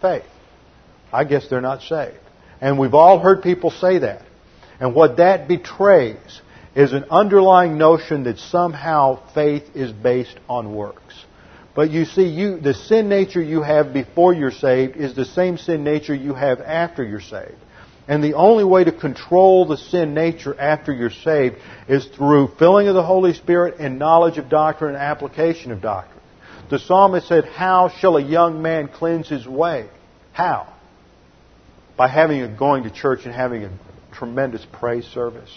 faith. 0.00 0.24
I 1.12 1.24
guess 1.24 1.48
they're 1.48 1.60
not 1.60 1.82
saved. 1.82 2.18
And 2.60 2.78
we've 2.78 2.94
all 2.94 3.18
heard 3.18 3.42
people 3.42 3.70
say 3.70 3.98
that. 3.98 4.22
And 4.80 4.94
what 4.94 5.16
that 5.18 5.48
betrays 5.48 6.40
is 6.74 6.92
an 6.92 7.04
underlying 7.10 7.78
notion 7.78 8.24
that 8.24 8.38
somehow 8.38 9.20
faith 9.32 9.64
is 9.74 9.90
based 9.92 10.36
on 10.48 10.74
works. 10.74 11.14
But 11.74 11.90
you 11.90 12.04
see, 12.04 12.26
you, 12.26 12.58
the 12.58 12.74
sin 12.74 13.08
nature 13.08 13.42
you 13.42 13.62
have 13.62 13.92
before 13.92 14.32
you're 14.32 14.50
saved 14.50 14.96
is 14.96 15.14
the 15.14 15.24
same 15.24 15.58
sin 15.58 15.84
nature 15.84 16.14
you 16.14 16.34
have 16.34 16.60
after 16.60 17.04
you're 17.04 17.20
saved. 17.20 17.56
And 18.08 18.22
the 18.22 18.34
only 18.34 18.64
way 18.64 18.84
to 18.84 18.92
control 18.92 19.66
the 19.66 19.76
sin 19.76 20.14
nature 20.14 20.58
after 20.58 20.92
you're 20.92 21.10
saved 21.10 21.56
is 21.88 22.06
through 22.06 22.54
filling 22.58 22.88
of 22.88 22.94
the 22.94 23.02
Holy 23.02 23.34
Spirit 23.34 23.76
and 23.78 23.98
knowledge 23.98 24.38
of 24.38 24.48
doctrine 24.48 24.94
and 24.94 25.02
application 25.02 25.72
of 25.72 25.80
doctrine. 25.80 26.20
The 26.70 26.78
psalmist 26.78 27.26
said, 27.26 27.44
How 27.44 27.88
shall 27.88 28.16
a 28.16 28.22
young 28.22 28.62
man 28.62 28.88
cleanse 28.88 29.28
his 29.28 29.46
way? 29.46 29.88
How? 30.32 30.72
By 31.96 32.08
having 32.08 32.42
a, 32.42 32.48
going 32.48 32.84
to 32.84 32.90
church 32.90 33.24
and 33.24 33.34
having 33.34 33.64
a 33.64 33.70
tremendous 34.18 34.64
praise 34.72 35.04
service 35.06 35.50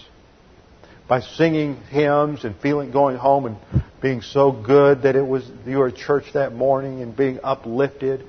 by 1.08 1.22
singing 1.22 1.76
hymns 1.90 2.46
and 2.46 2.56
feeling 2.58 2.92
going 2.92 3.18
home 3.18 3.46
and 3.46 3.58
being 4.02 4.22
so 4.22 4.52
good 4.52 5.02
that 5.02 5.16
it 5.16 5.26
was 5.26 5.44
you 5.66 5.78
were 5.78 5.88
at 5.88 5.96
church 5.96 6.26
that 6.34 6.54
morning 6.54 7.02
and 7.02 7.18
being 7.18 7.40
uplifted 7.44 8.26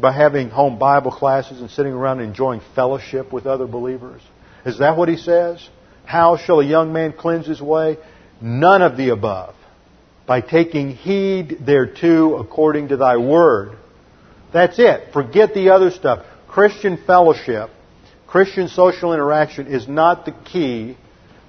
by 0.00 0.12
having 0.12 0.48
home 0.48 0.78
Bible 0.78 1.10
classes 1.10 1.60
and 1.60 1.70
sitting 1.70 1.92
around 1.92 2.20
enjoying 2.20 2.60
fellowship 2.74 3.32
with 3.32 3.46
other 3.46 3.66
believers. 3.66 4.22
Is 4.64 4.78
that 4.78 4.96
what 4.96 5.08
he 5.08 5.16
says? 5.16 5.68
How 6.04 6.36
shall 6.36 6.60
a 6.60 6.64
young 6.64 6.92
man 6.92 7.12
cleanse 7.12 7.46
his 7.46 7.60
way? 7.60 7.98
None 8.40 8.82
of 8.82 8.96
the 8.96 9.10
above. 9.10 9.54
By 10.26 10.40
taking 10.40 10.90
heed 10.90 11.58
thereto 11.66 12.36
according 12.38 12.88
to 12.88 12.96
thy 12.96 13.16
word. 13.16 13.76
That's 14.52 14.78
it. 14.78 15.12
Forget 15.12 15.54
the 15.54 15.70
other 15.70 15.90
stuff. 15.90 16.24
Christian 16.48 16.98
fellowship, 17.06 17.70
Christian 18.30 18.68
social 18.68 19.12
interaction 19.12 19.66
is 19.66 19.88
not 19.88 20.24
the 20.24 20.30
key 20.30 20.96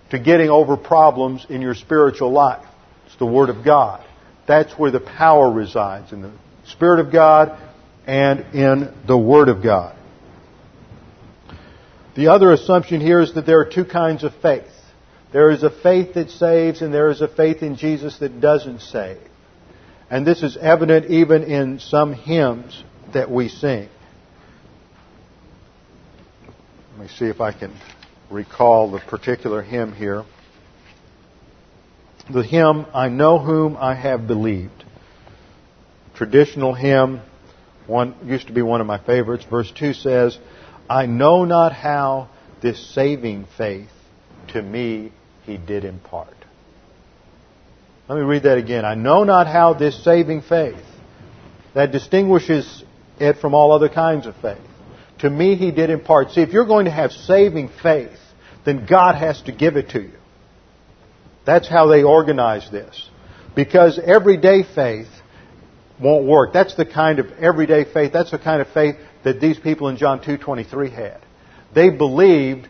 to 0.09 0.17
getting 0.17 0.49
over 0.49 0.75
problems 0.75 1.45
in 1.47 1.61
your 1.61 1.75
spiritual 1.75 2.31
life. 2.31 2.65
It's 3.05 3.15
the 3.17 3.25
Word 3.27 3.49
of 3.49 3.63
God. 3.63 4.03
That's 4.47 4.73
where 4.73 4.89
the 4.89 4.99
power 4.99 5.51
resides, 5.51 6.11
in 6.11 6.23
the 6.23 6.31
Spirit 6.65 7.05
of 7.05 7.13
God 7.13 7.55
and 8.07 8.39
in 8.55 8.91
the 9.05 9.17
Word 9.17 9.47
of 9.47 9.61
God. 9.61 9.95
The 12.15 12.29
other 12.29 12.51
assumption 12.51 12.99
here 12.99 13.21
is 13.21 13.35
that 13.35 13.45
there 13.45 13.59
are 13.59 13.69
two 13.69 13.85
kinds 13.85 14.23
of 14.23 14.33
faith. 14.41 14.63
There 15.31 15.51
is 15.51 15.61
a 15.61 15.69
faith 15.69 16.15
that 16.15 16.31
saves, 16.31 16.81
and 16.81 16.91
there 16.91 17.11
is 17.11 17.21
a 17.21 17.27
faith 17.27 17.61
in 17.61 17.75
Jesus 17.75 18.17
that 18.17 18.41
doesn't 18.41 18.81
save. 18.81 19.19
And 20.09 20.25
this 20.25 20.41
is 20.41 20.57
evident 20.57 21.11
even 21.11 21.43
in 21.43 21.77
some 21.77 22.13
hymns 22.13 22.83
that 23.13 23.29
we 23.29 23.49
sing. 23.49 23.87
Let 26.91 26.99
me 26.99 27.07
see 27.07 27.25
if 27.25 27.39
I 27.39 27.53
can 27.53 27.73
recall 28.29 28.91
the 28.91 28.99
particular 28.99 29.61
hymn 29.61 29.93
here. 29.93 30.25
The 32.29 32.43
hymn, 32.43 32.85
I 32.93 33.07
Know 33.07 33.39
Whom 33.39 33.77
I 33.77 33.95
Have 33.95 34.27
Believed. 34.27 34.83
Traditional 36.15 36.73
hymn, 36.73 37.21
one 37.87 38.15
used 38.25 38.47
to 38.47 38.53
be 38.53 38.61
one 38.61 38.81
of 38.81 38.87
my 38.87 38.97
favorites. 38.97 39.45
Verse 39.49 39.71
2 39.71 39.93
says, 39.93 40.37
I 40.89 41.05
know 41.05 41.45
not 41.45 41.71
how 41.71 42.29
this 42.61 42.93
saving 42.93 43.47
faith 43.57 43.89
to 44.49 44.61
me 44.61 45.13
he 45.45 45.55
did 45.55 45.85
impart. 45.85 46.35
Let 48.09 48.17
me 48.17 48.23
read 48.23 48.43
that 48.43 48.57
again. 48.57 48.83
I 48.83 48.95
know 48.95 49.23
not 49.23 49.47
how 49.47 49.73
this 49.73 50.03
saving 50.03 50.41
faith 50.41 50.83
that 51.73 51.93
distinguishes 51.93 52.83
it 53.17 53.37
from 53.37 53.53
all 53.53 53.71
other 53.71 53.87
kinds 53.87 54.27
of 54.27 54.35
faith. 54.41 54.59
To 55.21 55.29
me 55.29 55.55
he 55.55 55.71
did 55.71 55.89
impart. 55.89 56.31
See, 56.31 56.41
if 56.41 56.49
you're 56.49 56.65
going 56.65 56.85
to 56.85 56.91
have 56.91 57.11
saving 57.11 57.69
faith, 57.81 58.17
then 58.65 58.85
God 58.85 59.15
has 59.15 59.41
to 59.43 59.51
give 59.51 59.77
it 59.77 59.89
to 59.89 60.01
you. 60.01 60.13
That's 61.45 61.67
how 61.67 61.87
they 61.87 62.03
organize 62.03 62.69
this. 62.71 63.09
Because 63.55 63.99
everyday 63.99 64.63
faith 64.63 65.07
won't 65.99 66.25
work. 66.25 66.53
That's 66.53 66.75
the 66.75 66.85
kind 66.85 67.19
of 67.19 67.27
everyday 67.39 67.85
faith, 67.91 68.11
that's 68.13 68.31
the 68.31 68.39
kind 68.39 68.61
of 68.61 68.67
faith 68.69 68.95
that 69.23 69.39
these 69.39 69.59
people 69.59 69.87
in 69.89 69.97
John 69.97 70.19
2.23 70.19 70.91
had. 70.91 71.21
They 71.73 71.89
believed, 71.89 72.67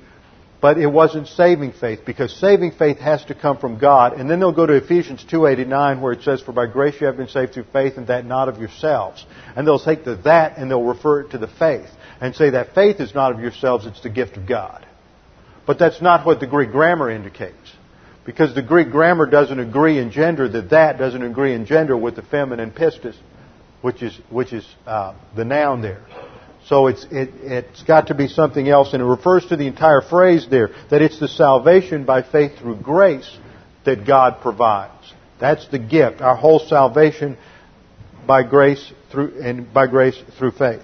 but 0.61 0.77
it 0.77 0.87
wasn't 0.87 1.27
saving 1.27 1.73
faith, 1.73 2.01
because 2.05 2.35
saving 2.35 2.71
faith 2.71 2.97
has 2.97 3.23
to 3.25 3.35
come 3.35 3.57
from 3.57 3.79
God. 3.79 4.13
And 4.13 4.29
then 4.29 4.39
they'll 4.39 4.51
go 4.51 4.65
to 4.65 4.73
Ephesians 4.73 5.25
2.89 5.31 6.01
where 6.01 6.13
it 6.13 6.23
says, 6.23 6.41
For 6.41 6.51
by 6.51 6.67
grace 6.67 6.95
you 6.99 7.07
have 7.07 7.17
been 7.17 7.29
saved 7.29 7.53
through 7.53 7.65
faith, 7.71 7.93
and 7.97 8.07
that 8.07 8.25
not 8.25 8.49
of 8.49 8.57
yourselves. 8.57 9.25
And 9.55 9.65
they'll 9.65 9.79
take 9.79 10.03
the 10.03 10.15
that 10.17 10.57
and 10.57 10.69
they'll 10.69 10.83
refer 10.83 11.21
it 11.21 11.31
to 11.31 11.37
the 11.37 11.47
faith. 11.47 11.89
And 12.21 12.35
say 12.35 12.51
that 12.51 12.75
faith 12.75 13.01
is 13.01 13.15
not 13.15 13.33
of 13.33 13.39
yourselves, 13.39 13.87
it's 13.87 14.01
the 14.01 14.09
gift 14.09 14.37
of 14.37 14.47
God. 14.47 14.85
But 15.65 15.79
that's 15.79 16.01
not 16.01 16.25
what 16.25 16.39
the 16.39 16.47
Greek 16.47 16.71
grammar 16.71 17.09
indicates. 17.09 17.55
Because 18.25 18.53
the 18.53 18.61
Greek 18.61 18.91
grammar 18.91 19.25
doesn't 19.25 19.59
agree 19.59 19.97
in 19.97 20.11
gender 20.11 20.47
that 20.47 20.69
that 20.69 20.99
doesn't 20.99 21.23
agree 21.23 21.53
in 21.53 21.65
gender 21.65 21.97
with 21.97 22.15
the 22.15 22.21
feminine 22.21 22.71
pistis, 22.71 23.15
which 23.81 24.03
is, 24.03 24.17
which 24.29 24.53
is 24.53 24.65
uh, 24.85 25.15
the 25.35 25.43
noun 25.43 25.81
there. 25.81 26.05
So 26.67 26.85
it's, 26.85 27.03
it, 27.09 27.29
it's 27.41 27.81
got 27.83 28.07
to 28.07 28.13
be 28.13 28.27
something 28.27 28.69
else, 28.69 28.93
and 28.93 29.01
it 29.01 29.05
refers 29.05 29.47
to 29.47 29.57
the 29.57 29.65
entire 29.65 30.01
phrase 30.01 30.45
there, 30.49 30.69
that 30.91 31.01
it's 31.01 31.19
the 31.19 31.27
salvation 31.27 32.05
by 32.05 32.21
faith 32.21 32.59
through 32.59 32.77
grace 32.77 33.29
that 33.85 34.05
God 34.05 34.41
provides. 34.41 35.13
That's 35.39 35.67
the 35.69 35.79
gift, 35.79 36.21
our 36.21 36.35
whole 36.35 36.59
salvation 36.59 37.37
by 38.27 38.43
grace 38.43 38.93
through, 39.11 39.41
and 39.41 39.73
by 39.73 39.87
grace 39.87 40.21
through 40.37 40.51
faith. 40.51 40.83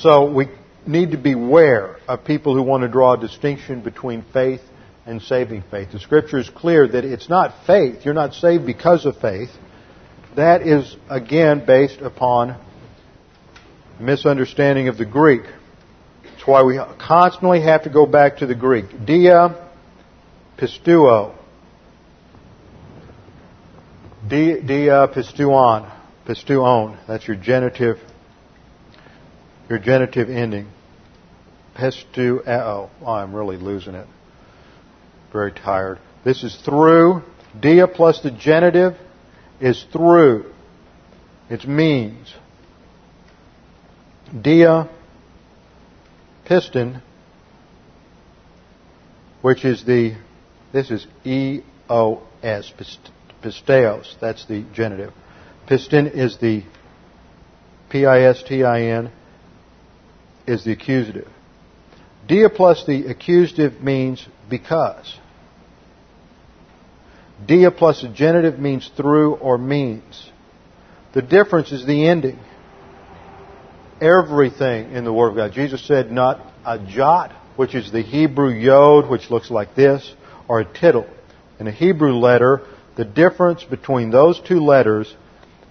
So 0.00 0.30
we 0.30 0.48
need 0.86 1.12
to 1.12 1.18
beware 1.18 1.96
of 2.08 2.24
people 2.24 2.54
who 2.54 2.62
want 2.62 2.82
to 2.82 2.88
draw 2.88 3.14
a 3.14 3.18
distinction 3.18 3.82
between 3.82 4.24
faith 4.32 4.60
and 5.06 5.20
saving 5.22 5.62
faith. 5.70 5.92
The 5.92 5.98
scripture 6.00 6.38
is 6.38 6.48
clear 6.48 6.86
that 6.88 7.04
it's 7.04 7.28
not 7.28 7.66
faith. 7.66 8.04
You're 8.04 8.14
not 8.14 8.34
saved 8.34 8.66
because 8.66 9.06
of 9.06 9.18
faith. 9.18 9.50
That 10.36 10.62
is, 10.62 10.96
again, 11.08 11.64
based 11.64 12.00
upon 12.00 12.58
misunderstanding 14.00 14.88
of 14.88 14.98
the 14.98 15.06
Greek. 15.06 15.42
That's 16.24 16.46
why 16.46 16.62
we 16.64 16.80
constantly 16.98 17.62
have 17.62 17.84
to 17.84 17.90
go 17.90 18.06
back 18.06 18.38
to 18.38 18.46
the 18.46 18.54
Greek. 18.54 18.86
Dia 19.06 19.68
pistuo. 20.58 21.34
Dia 24.26 25.08
pistuon. 25.08 25.90
Pistuon. 26.26 26.98
That's 27.06 27.28
your 27.28 27.36
genitive, 27.36 27.98
your 29.68 29.78
genitive 29.78 30.28
ending. 30.30 30.68
pistuo. 31.76 32.46
Oh, 32.46 32.90
I'm 33.06 33.34
really 33.34 33.56
losing 33.56 33.94
it. 33.94 34.06
Very 35.32 35.52
tired. 35.52 35.98
This 36.24 36.42
is 36.42 36.56
through. 36.64 37.22
Dia 37.58 37.86
plus 37.86 38.20
the 38.20 38.30
genitive 38.30 38.96
is 39.60 39.84
through. 39.92 40.52
It's 41.50 41.66
means. 41.66 42.32
Dia 44.40 44.88
pistin, 46.44 47.02
which 49.42 49.64
is 49.64 49.84
the, 49.84 50.16
this 50.72 50.90
is 50.90 51.06
E-O-S, 51.24 52.72
pisteos, 53.42 54.14
that's 54.20 54.46
the 54.46 54.64
genitive. 54.72 55.12
Pistin 55.68 56.06
is 56.06 56.38
the 56.38 56.62
P-I-S-T-I-N, 57.90 59.10
is 60.46 60.64
the 60.64 60.72
accusative. 60.72 61.28
Dia 62.26 62.48
plus 62.48 62.84
the 62.86 63.06
accusative 63.06 63.82
means 63.82 64.26
because. 64.48 65.18
Dia 67.46 67.70
plus 67.70 68.02
a 68.02 68.08
genitive 68.08 68.58
means 68.58 68.90
through 68.96 69.34
or 69.34 69.58
means. 69.58 70.30
The 71.12 71.22
difference 71.22 71.72
is 71.72 71.86
the 71.86 72.08
ending. 72.08 72.38
Everything 74.00 74.92
in 74.92 75.04
the 75.04 75.12
Word 75.12 75.30
of 75.30 75.36
God. 75.36 75.52
Jesus 75.52 75.86
said 75.86 76.10
not 76.10 76.40
a 76.64 76.78
jot, 76.78 77.32
which 77.56 77.74
is 77.74 77.92
the 77.92 78.02
Hebrew 78.02 78.50
yod, 78.50 79.08
which 79.08 79.30
looks 79.30 79.50
like 79.50 79.74
this, 79.74 80.14
or 80.48 80.60
a 80.60 80.64
tittle. 80.64 81.06
In 81.60 81.66
a 81.66 81.72
Hebrew 81.72 82.14
letter, 82.14 82.62
the 82.96 83.04
difference 83.04 83.62
between 83.64 84.10
those 84.10 84.40
two 84.40 84.60
letters 84.60 85.14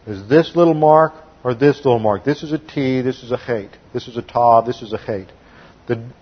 is 0.05 0.27
this 0.29 0.55
little 0.55 0.73
mark 0.73 1.13
or 1.43 1.53
this 1.53 1.77
little 1.77 1.99
mark. 1.99 2.23
This 2.23 2.43
is 2.43 2.51
a 2.51 2.57
T, 2.57 3.01
this 3.01 3.23
is 3.23 3.31
a 3.31 3.37
chet. 3.37 3.77
This 3.93 4.07
is 4.07 4.17
a 4.17 4.21
ta, 4.21 4.61
this 4.61 4.81
is 4.81 4.93
a 4.93 4.97
chet. 4.97 5.31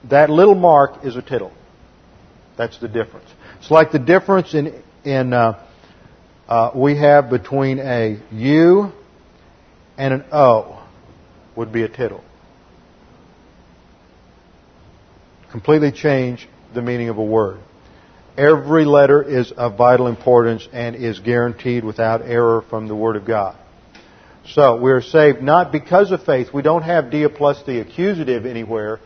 That 0.09 0.29
little 0.29 0.55
mark 0.55 1.05
is 1.05 1.15
a 1.15 1.21
tittle. 1.21 1.53
That's 2.57 2.79
the 2.79 2.87
difference. 2.87 3.29
It's 3.59 3.71
like 3.71 3.91
the 3.91 3.99
difference 3.99 4.53
in, 4.53 4.81
in 5.03 5.33
uh, 5.33 5.63
uh, 6.47 6.71
we 6.75 6.97
have 6.97 7.29
between 7.29 7.79
a 7.79 8.19
U 8.31 8.91
and 9.97 10.13
an 10.13 10.25
O 10.31 10.83
would 11.55 11.71
be 11.71 11.83
a 11.83 11.87
tittle. 11.87 12.23
Completely 15.51 15.91
change 15.91 16.47
the 16.73 16.81
meaning 16.81 17.09
of 17.09 17.17
a 17.17 17.23
word. 17.23 17.59
Every 18.37 18.85
letter 18.85 19.21
is 19.21 19.51
of 19.51 19.77
vital 19.77 20.07
importance 20.07 20.67
and 20.71 20.95
is 20.95 21.19
guaranteed 21.19 21.83
without 21.83 22.21
error 22.21 22.63
from 22.69 22.87
the 22.87 22.95
Word 22.95 23.17
of 23.17 23.25
God. 23.25 23.57
So 24.45 24.81
we 24.81 24.91
are 24.91 25.01
saved 25.01 25.41
not 25.41 25.71
because 25.71 26.11
of 26.11 26.23
faith. 26.23 26.53
We 26.53 26.61
don't 26.61 26.81
have 26.83 27.11
dia 27.11 27.29
plus 27.29 27.61
the 27.63 27.79
accusative 27.79 28.45
anywhere 28.45 28.99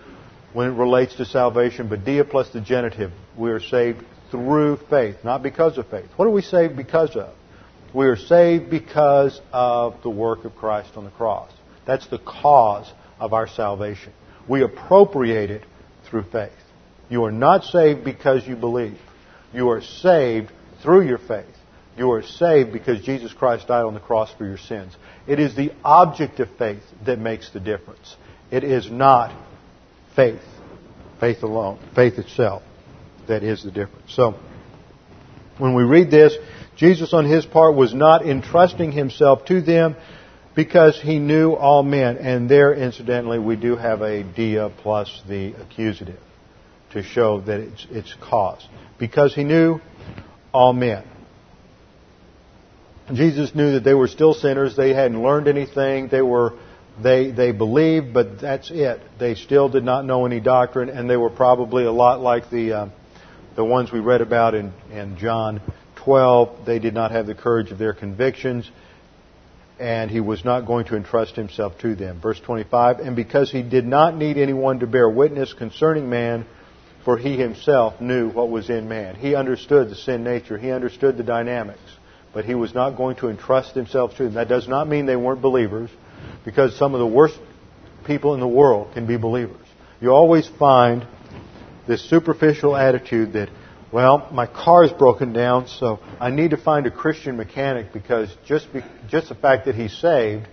when 0.53 0.69
it 0.69 0.73
relates 0.73 1.15
to 1.17 1.25
salvation, 1.25 1.89
but 1.89 2.05
dia 2.05 2.23
plus 2.23 2.49
the 2.51 2.61
genitive. 2.61 3.11
We 3.37 3.51
are 3.51 3.59
saved 3.59 4.03
through 4.31 4.77
faith, 4.89 5.17
not 5.23 5.43
because 5.43 5.77
of 5.77 5.89
faith. 5.89 6.09
What 6.15 6.25
are 6.25 6.31
we 6.31 6.41
saved 6.41 6.77
because 6.77 7.15
of? 7.15 7.33
We 7.93 8.07
are 8.07 8.15
saved 8.15 8.69
because 8.69 9.39
of 9.51 10.01
the 10.03 10.09
work 10.09 10.45
of 10.45 10.55
Christ 10.55 10.91
on 10.95 11.03
the 11.03 11.11
cross. 11.11 11.51
That's 11.85 12.07
the 12.07 12.19
cause 12.19 12.91
of 13.19 13.33
our 13.33 13.47
salvation. 13.47 14.13
We 14.49 14.63
appropriate 14.63 15.51
it 15.51 15.63
through 16.09 16.23
faith. 16.31 16.51
You 17.09 17.25
are 17.25 17.31
not 17.31 17.63
saved 17.65 18.03
because 18.03 18.47
you 18.47 18.55
believe. 18.55 18.97
You 19.53 19.69
are 19.69 19.81
saved 19.81 20.51
through 20.81 21.07
your 21.07 21.17
faith. 21.17 21.54
You 21.97 22.11
are 22.11 22.23
saved 22.23 22.73
because 22.73 23.01
Jesus 23.01 23.31
Christ 23.31 23.67
died 23.67 23.85
on 23.85 23.93
the 23.93 23.99
cross 23.99 24.31
for 24.37 24.45
your 24.45 24.57
sins. 24.57 24.95
It 25.27 25.39
is 25.39 25.55
the 25.55 25.71
object 25.83 26.39
of 26.39 26.49
faith 26.57 26.83
that 27.05 27.19
makes 27.19 27.49
the 27.51 27.59
difference. 27.59 28.15
It 28.51 28.63
is 28.63 28.91
not 28.91 29.35
faith, 30.15 30.41
faith 31.19 31.41
alone, 31.43 31.79
faith 31.95 32.17
itself, 32.19 32.63
that 33.27 33.43
is 33.43 33.63
the 33.63 33.71
difference. 33.71 34.13
So, 34.13 34.35
when 35.57 35.73
we 35.73 35.83
read 35.83 36.11
this, 36.11 36.35
Jesus 36.75 37.13
on 37.13 37.25
his 37.25 37.45
part 37.45 37.75
was 37.75 37.93
not 37.93 38.25
entrusting 38.25 38.91
himself 38.91 39.45
to 39.45 39.61
them 39.61 39.95
because 40.53 40.99
he 41.01 41.19
knew 41.19 41.53
all 41.53 41.81
men. 41.81 42.17
And 42.17 42.49
there, 42.49 42.73
incidentally, 42.73 43.39
we 43.39 43.55
do 43.55 43.77
have 43.77 44.01
a 44.01 44.23
dia 44.23 44.69
plus 44.81 45.21
the 45.27 45.53
accusative 45.53 46.19
to 46.91 47.03
show 47.03 47.39
that 47.41 47.61
it's, 47.61 47.87
it's 47.89 48.13
cause. 48.21 48.65
Because 48.97 49.33
he 49.33 49.45
knew 49.45 49.79
all 50.53 50.73
men. 50.73 51.05
Jesus 53.13 53.53
knew 53.53 53.73
that 53.73 53.83
they 53.83 53.93
were 53.93 54.07
still 54.07 54.33
sinners. 54.33 54.75
They 54.75 54.93
hadn't 54.93 55.21
learned 55.21 55.47
anything. 55.47 56.07
They 56.07 56.23
were 56.23 56.53
they 57.01 57.29
they 57.29 57.51
believed, 57.51 58.13
but 58.13 58.39
that's 58.39 58.71
it. 58.71 59.01
They 59.19 59.35
still 59.35 59.69
did 59.69 59.83
not 59.83 60.05
know 60.05 60.25
any 60.25 60.39
doctrine, 60.39 60.89
and 60.89 61.09
they 61.09 61.17
were 61.17 61.29
probably 61.29 61.85
a 61.85 61.91
lot 61.91 62.19
like 62.21 62.49
the 62.49 62.73
uh, 62.73 62.89
the 63.55 63.63
ones 63.63 63.91
we 63.91 63.99
read 63.99 64.21
about 64.21 64.55
in 64.55 64.73
in 64.91 65.17
John 65.17 65.61
12. 65.97 66.65
They 66.65 66.79
did 66.79 66.95
not 66.95 67.11
have 67.11 67.27
the 67.27 67.35
courage 67.35 67.71
of 67.71 67.77
their 67.77 67.93
convictions, 67.93 68.69
and 69.79 70.09
he 70.09 70.19
was 70.19 70.43
not 70.43 70.61
going 70.61 70.85
to 70.85 70.95
entrust 70.95 71.35
himself 71.35 71.77
to 71.79 71.95
them. 71.95 72.19
Verse 72.21 72.39
25. 72.39 72.99
And 72.99 73.15
because 73.15 73.51
he 73.51 73.61
did 73.61 73.85
not 73.85 74.17
need 74.17 74.37
anyone 74.37 74.79
to 74.79 74.87
bear 74.87 75.07
witness 75.07 75.53
concerning 75.53 76.09
man, 76.09 76.47
for 77.03 77.17
he 77.17 77.37
himself 77.37 78.01
knew 78.01 78.31
what 78.31 78.49
was 78.49 78.71
in 78.71 78.87
man. 78.89 79.13
He 79.13 79.35
understood 79.35 79.89
the 79.89 79.95
sin 79.95 80.23
nature. 80.23 80.57
He 80.57 80.71
understood 80.71 81.17
the 81.17 81.23
dynamics 81.23 81.81
but 82.35 82.43
he 82.43 82.53
was 82.53 82.75
not 82.75 82.97
going 82.97 83.15
to 83.15 83.29
entrust 83.29 83.73
himself 83.73 84.15
to 84.17 84.25
them. 84.25 84.33
That 84.33 84.49
does 84.49 84.67
not 84.67 84.89
mean 84.89 85.05
they 85.05 85.15
weren't 85.15 85.41
believers, 85.41 85.89
because 86.43 86.77
some 86.77 86.93
of 86.93 86.99
the 86.99 87.07
worst 87.07 87.39
people 88.05 88.33
in 88.33 88.41
the 88.41 88.47
world 88.47 88.93
can 88.93 89.07
be 89.07 89.15
believers. 89.15 89.65
You 90.01 90.11
always 90.11 90.45
find 90.59 91.07
this 91.87 92.07
superficial 92.09 92.75
attitude 92.75 93.33
that, 93.33 93.49
well, 93.89 94.27
my 94.33 94.47
car 94.47 94.83
is 94.83 94.91
broken 94.91 95.31
down, 95.31 95.69
so 95.69 96.01
I 96.19 96.29
need 96.29 96.49
to 96.49 96.57
find 96.57 96.85
a 96.85 96.91
Christian 96.91 97.37
mechanic 97.37 97.93
because 97.93 98.29
just 98.45 98.71
be, 98.73 98.81
just 99.07 99.29
the 99.29 99.35
fact 99.35 99.65
that 99.65 99.75
he's 99.75 99.97
saved, 99.97 100.45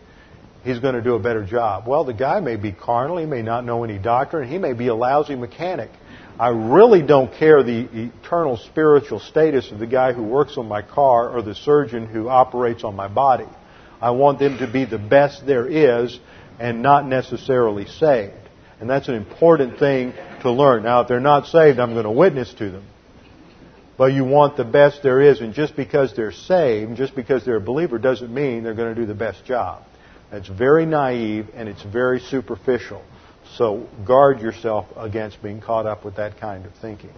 he's 0.63 0.79
going 0.79 0.95
to 0.95 1.03
do 1.03 1.17
a 1.17 1.19
better 1.19 1.45
job. 1.45 1.89
Well, 1.89 2.05
the 2.05 2.15
guy 2.15 2.39
may 2.39 2.55
be 2.55 2.71
carnal, 2.71 3.17
he 3.19 3.27
may 3.27 3.43
not 3.43 3.65
know 3.65 3.83
any 3.83 3.99
doctrine, 3.99 4.49
he 4.49 4.59
may 4.59 4.73
be 4.73 4.87
a 4.87 4.95
lousy 4.95 5.35
mechanic. 5.35 5.91
I 6.43 6.49
really 6.49 7.03
don't 7.03 7.33
care 7.33 7.63
the 7.63 7.87
eternal 7.93 8.57
spiritual 8.57 9.21
status 9.21 9.71
of 9.71 9.79
the 9.79 9.87
guy 9.87 10.13
who 10.13 10.25
works 10.25 10.59
on 10.59 10.67
my 10.67 10.83
car 10.83 11.31
or 11.31 11.41
the 11.41 11.55
surgeon 11.55 12.05
who 12.05 12.29
operates 12.29 12.83
on 12.83 12.97
my 12.97 13.07
body. 13.07 13.47
I 14.01 14.11
want 14.11 14.41
them 14.41 14.59
to 14.59 14.67
be 14.67 14.85
the 14.85 14.99
best 14.99 15.47
there 15.47 15.69
is 15.69 16.19
and 16.59 16.83
not 16.83 17.07
necessarily 17.07 17.87
saved. 17.87 18.35
And 18.81 18.91
that's 18.91 19.07
an 19.07 19.15
important 19.15 19.79
thing 19.79 20.15
to 20.41 20.51
learn. 20.51 20.83
Now, 20.83 21.03
if 21.03 21.07
they're 21.07 21.21
not 21.21 21.47
saved, 21.47 21.79
I'm 21.79 21.93
going 21.93 22.07
to 22.07 22.11
witness 22.11 22.53
to 22.55 22.73
them. 22.73 22.87
But 23.97 24.07
you 24.07 24.25
want 24.25 24.57
the 24.57 24.65
best 24.65 25.01
there 25.05 25.21
is, 25.21 25.41
and 25.41 25.55
just 25.55 25.77
because 25.77 26.13
they're 26.17 26.33
saved, 26.33 26.97
just 26.97 27.15
because 27.15 27.45
they're 27.45 27.55
a 27.55 27.61
believer, 27.61 27.99
doesn't 27.99 28.35
mean 28.35 28.65
they're 28.65 28.75
going 28.75 28.93
to 28.93 29.01
do 29.01 29.07
the 29.07 29.15
best 29.15 29.45
job. 29.45 29.85
That's 30.33 30.49
very 30.49 30.87
naive 30.87 31.51
and 31.55 31.69
it's 31.69 31.85
very 31.85 32.19
superficial. 32.19 33.05
So 33.57 33.87
guard 34.07 34.41
yourself 34.41 34.87
against 34.97 35.43
being 35.43 35.61
caught 35.61 35.87
up 35.87 36.05
with 36.05 36.17
that 36.17 36.41
kind 36.41 36.65
of 36.65 36.73
thinking. 36.81 37.11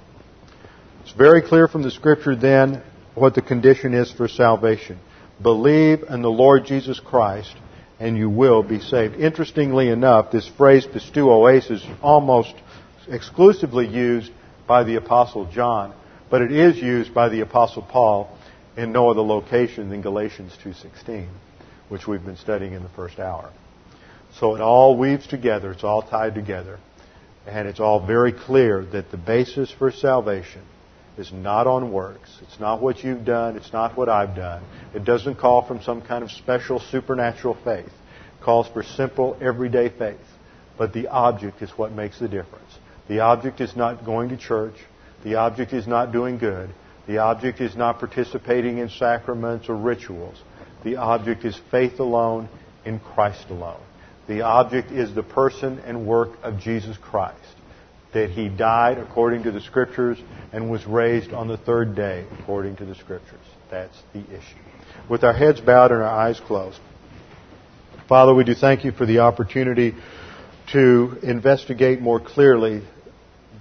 It's 1.02 1.12
very 1.12 1.42
clear 1.42 1.68
from 1.68 1.82
the 1.82 1.90
scripture 1.90 2.34
then 2.34 2.82
what 3.14 3.34
the 3.34 3.42
condition 3.42 3.94
is 3.94 4.10
for 4.10 4.26
salvation. 4.26 4.98
Believe 5.40 6.04
in 6.08 6.22
the 6.22 6.30
Lord 6.30 6.64
Jesus 6.64 6.98
Christ 6.98 7.54
and 8.00 8.16
you 8.16 8.28
will 8.28 8.62
be 8.62 8.80
saved. 8.80 9.14
Interestingly 9.14 9.88
enough, 9.88 10.32
this 10.32 10.48
phrase 10.56 10.86
pistuoes 10.86 11.70
is 11.70 11.84
almost 12.02 12.54
exclusively 13.08 13.86
used 13.86 14.32
by 14.66 14.82
the 14.82 14.96
apostle 14.96 15.44
John, 15.52 15.94
but 16.30 16.42
it 16.42 16.50
is 16.50 16.76
used 16.76 17.14
by 17.14 17.28
the 17.28 17.40
apostle 17.40 17.82
Paul 17.82 18.36
in 18.76 18.90
no 18.90 19.10
other 19.10 19.20
location 19.20 19.90
than 19.90 20.02
Galatians 20.02 20.56
2:16, 20.64 21.28
which 21.88 22.08
we've 22.08 22.24
been 22.24 22.36
studying 22.36 22.72
in 22.72 22.82
the 22.82 22.88
first 22.90 23.20
hour. 23.20 23.50
So 24.40 24.56
it 24.56 24.60
all 24.60 24.96
weaves 24.96 25.26
together, 25.26 25.72
it's 25.72 25.84
all 25.84 26.02
tied 26.02 26.34
together. 26.34 26.78
And 27.46 27.68
it's 27.68 27.80
all 27.80 28.04
very 28.04 28.32
clear 28.32 28.84
that 28.92 29.10
the 29.10 29.16
basis 29.16 29.70
for 29.70 29.90
salvation 29.90 30.62
is 31.16 31.30
not 31.32 31.66
on 31.66 31.92
works. 31.92 32.30
It's 32.42 32.58
not 32.58 32.82
what 32.82 33.04
you've 33.04 33.24
done. 33.24 33.56
It's 33.56 33.72
not 33.72 33.96
what 33.96 34.08
I've 34.08 34.34
done. 34.34 34.64
It 34.94 35.04
doesn't 35.04 35.36
call 35.36 35.66
from 35.66 35.82
some 35.82 36.02
kind 36.02 36.24
of 36.24 36.30
special 36.30 36.80
supernatural 36.80 37.56
faith. 37.62 37.86
It 37.86 38.42
calls 38.42 38.66
for 38.68 38.82
simple, 38.82 39.36
everyday 39.40 39.90
faith. 39.90 40.18
But 40.76 40.92
the 40.92 41.08
object 41.08 41.62
is 41.62 41.70
what 41.70 41.92
makes 41.92 42.18
the 42.18 42.28
difference. 42.28 42.78
The 43.08 43.20
object 43.20 43.60
is 43.60 43.76
not 43.76 44.04
going 44.04 44.30
to 44.30 44.36
church. 44.36 44.74
The 45.22 45.36
object 45.36 45.72
is 45.72 45.86
not 45.86 46.10
doing 46.10 46.38
good. 46.38 46.70
The 47.06 47.18
object 47.18 47.60
is 47.60 47.76
not 47.76 47.98
participating 47.98 48.78
in 48.78 48.88
sacraments 48.88 49.68
or 49.68 49.76
rituals. 49.76 50.42
The 50.82 50.96
object 50.96 51.44
is 51.44 51.58
faith 51.70 52.00
alone 52.00 52.48
in 52.84 52.98
Christ 52.98 53.50
alone. 53.50 53.80
The 54.26 54.42
object 54.42 54.90
is 54.90 55.14
the 55.14 55.22
person 55.22 55.80
and 55.80 56.06
work 56.06 56.30
of 56.42 56.58
Jesus 56.58 56.96
Christ. 56.96 57.38
That 58.14 58.30
he 58.30 58.48
died 58.48 58.98
according 58.98 59.42
to 59.42 59.50
the 59.50 59.60
Scriptures 59.60 60.18
and 60.52 60.70
was 60.70 60.86
raised 60.86 61.32
on 61.32 61.48
the 61.48 61.56
third 61.56 61.96
day 61.96 62.24
according 62.40 62.76
to 62.76 62.84
the 62.84 62.94
Scriptures. 62.94 63.44
That's 63.70 63.96
the 64.12 64.20
issue. 64.20 64.58
With 65.10 65.24
our 65.24 65.32
heads 65.32 65.60
bowed 65.60 65.90
and 65.90 66.00
our 66.00 66.08
eyes 66.08 66.40
closed. 66.40 66.78
Father, 68.08 68.34
we 68.34 68.44
do 68.44 68.54
thank 68.54 68.84
you 68.84 68.92
for 68.92 69.04
the 69.06 69.20
opportunity 69.20 69.94
to 70.72 71.18
investigate 71.22 72.00
more 72.00 72.20
clearly 72.20 72.82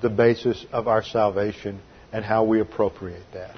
the 0.02 0.10
basis 0.10 0.66
of 0.72 0.88
our 0.88 1.04
salvation 1.04 1.82
and 2.12 2.24
how 2.24 2.44
we 2.44 2.60
appropriate 2.60 3.24
that. 3.34 3.56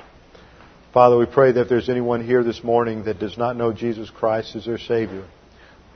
Father, 0.93 1.17
we 1.17 1.25
pray 1.25 1.51
that 1.51 1.61
if 1.61 1.69
there's 1.69 1.89
anyone 1.89 2.25
here 2.25 2.43
this 2.43 2.63
morning 2.63 3.03
that 3.03 3.19
does 3.19 3.37
not 3.37 3.57
know 3.57 3.73
Jesus 3.73 4.09
Christ 4.09 4.55
as 4.55 4.65
their 4.65 4.77
Savior, 4.77 5.25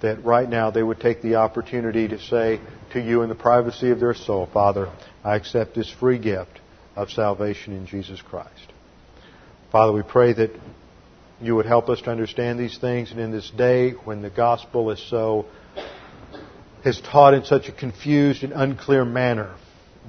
that 0.02 0.24
right 0.24 0.50
now 0.50 0.72
they 0.72 0.84
would 0.84 1.00
take 1.00 1.22
the 1.22 1.36
opportunity 1.36 2.08
to 2.08 2.20
say 2.20 2.60
to 2.94 3.02
you 3.02 3.22
in 3.22 3.30
the 3.30 3.36
privacy 3.36 3.92
of 3.92 4.00
their 4.00 4.14
soul, 4.14 4.48
Father, 4.52 4.92
I 5.24 5.36
accept 5.36 5.76
this 5.76 5.90
free 5.90 6.18
gift 6.18 6.60
of 6.96 7.10
salvation 7.10 7.74
in 7.74 7.86
Jesus 7.86 8.22
Christ. 8.22 8.74
Father, 9.72 9.94
we 9.94 10.02
pray 10.02 10.34
that 10.34 10.52
you 11.42 11.56
would 11.56 11.66
help 11.66 11.90
us 11.90 12.02
to 12.02 12.12
understand 12.12 12.60
these 12.60 12.78
things, 12.78 13.12
and 13.12 13.20
in 13.20 13.32
this 13.32 13.50
day 13.50 13.92
when 13.92 14.22
the 14.22 14.30
gospel 14.30 14.90
is 14.92 15.02
so 15.10 15.46
is 16.84 17.00
taught 17.02 17.34
in 17.34 17.44
such 17.44 17.68
a 17.68 17.72
confused 17.72 18.44
and 18.44 18.54
unclear 18.54 19.06
manner, 19.06 19.54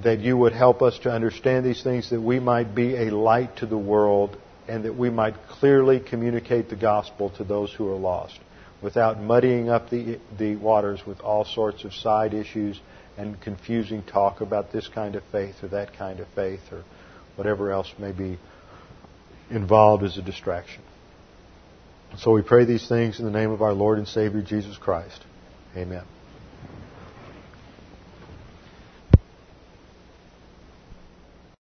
that 0.03 0.21
you 0.21 0.37
would 0.37 0.53
help 0.53 0.83
us 0.83 0.99
to 1.01 1.11
understand 1.11 1.65
these 1.65 1.83
things, 1.83 2.11
that 2.11 2.21
we 2.21 2.41
might 2.41 2.75
be 2.75 2.97
a 2.97 3.11
light 3.11 3.57
to 3.57 3.67
the 3.67 3.79
world, 3.79 4.37
and 4.69 4.85
that 4.85 4.97
we 4.97 5.11
might 5.11 5.35
clearly 5.49 6.01
communicate 6.01 6.71
the 6.71 6.77
gospel 6.77 7.31
to 7.31 7.45
those 7.45 7.73
who 7.73 7.89
are 7.89 7.97
lost, 7.97 8.39
without 8.83 9.21
muddying 9.21 9.69
up 9.69 9.91
the 9.91 10.19
the 10.39 10.57
waters 10.57 11.01
with 11.07 11.21
all 11.21 11.45
sorts 11.45 11.85
of 11.85 11.93
side 11.93 12.35
issues 12.35 12.81
and 13.17 13.41
confusing 13.41 14.03
talk 14.03 14.41
about 14.41 14.73
this 14.73 14.89
kind 14.89 15.15
of 15.15 15.23
faith 15.31 15.63
or 15.63 15.69
that 15.69 15.93
kind 15.95 16.21
of 16.21 16.29
faith 16.35 16.61
or 16.73 16.83
whatever 17.37 17.71
else 17.71 17.93
may 17.99 18.13
be 18.13 18.39
involved 19.51 20.03
as 20.05 20.17
a 20.17 20.23
distraction. 20.23 20.83
So 22.19 22.33
we 22.33 22.43
pray 22.43 22.65
these 22.65 22.89
things 22.89 23.19
in 23.19 23.25
the 23.25 23.31
name 23.31 23.51
of 23.51 23.63
our 23.63 23.73
Lord 23.73 23.99
and 23.99 24.09
Savior 24.09 24.43
Jesus 24.43 24.77
Christ. 24.77 25.25
Amen. 25.77 26.05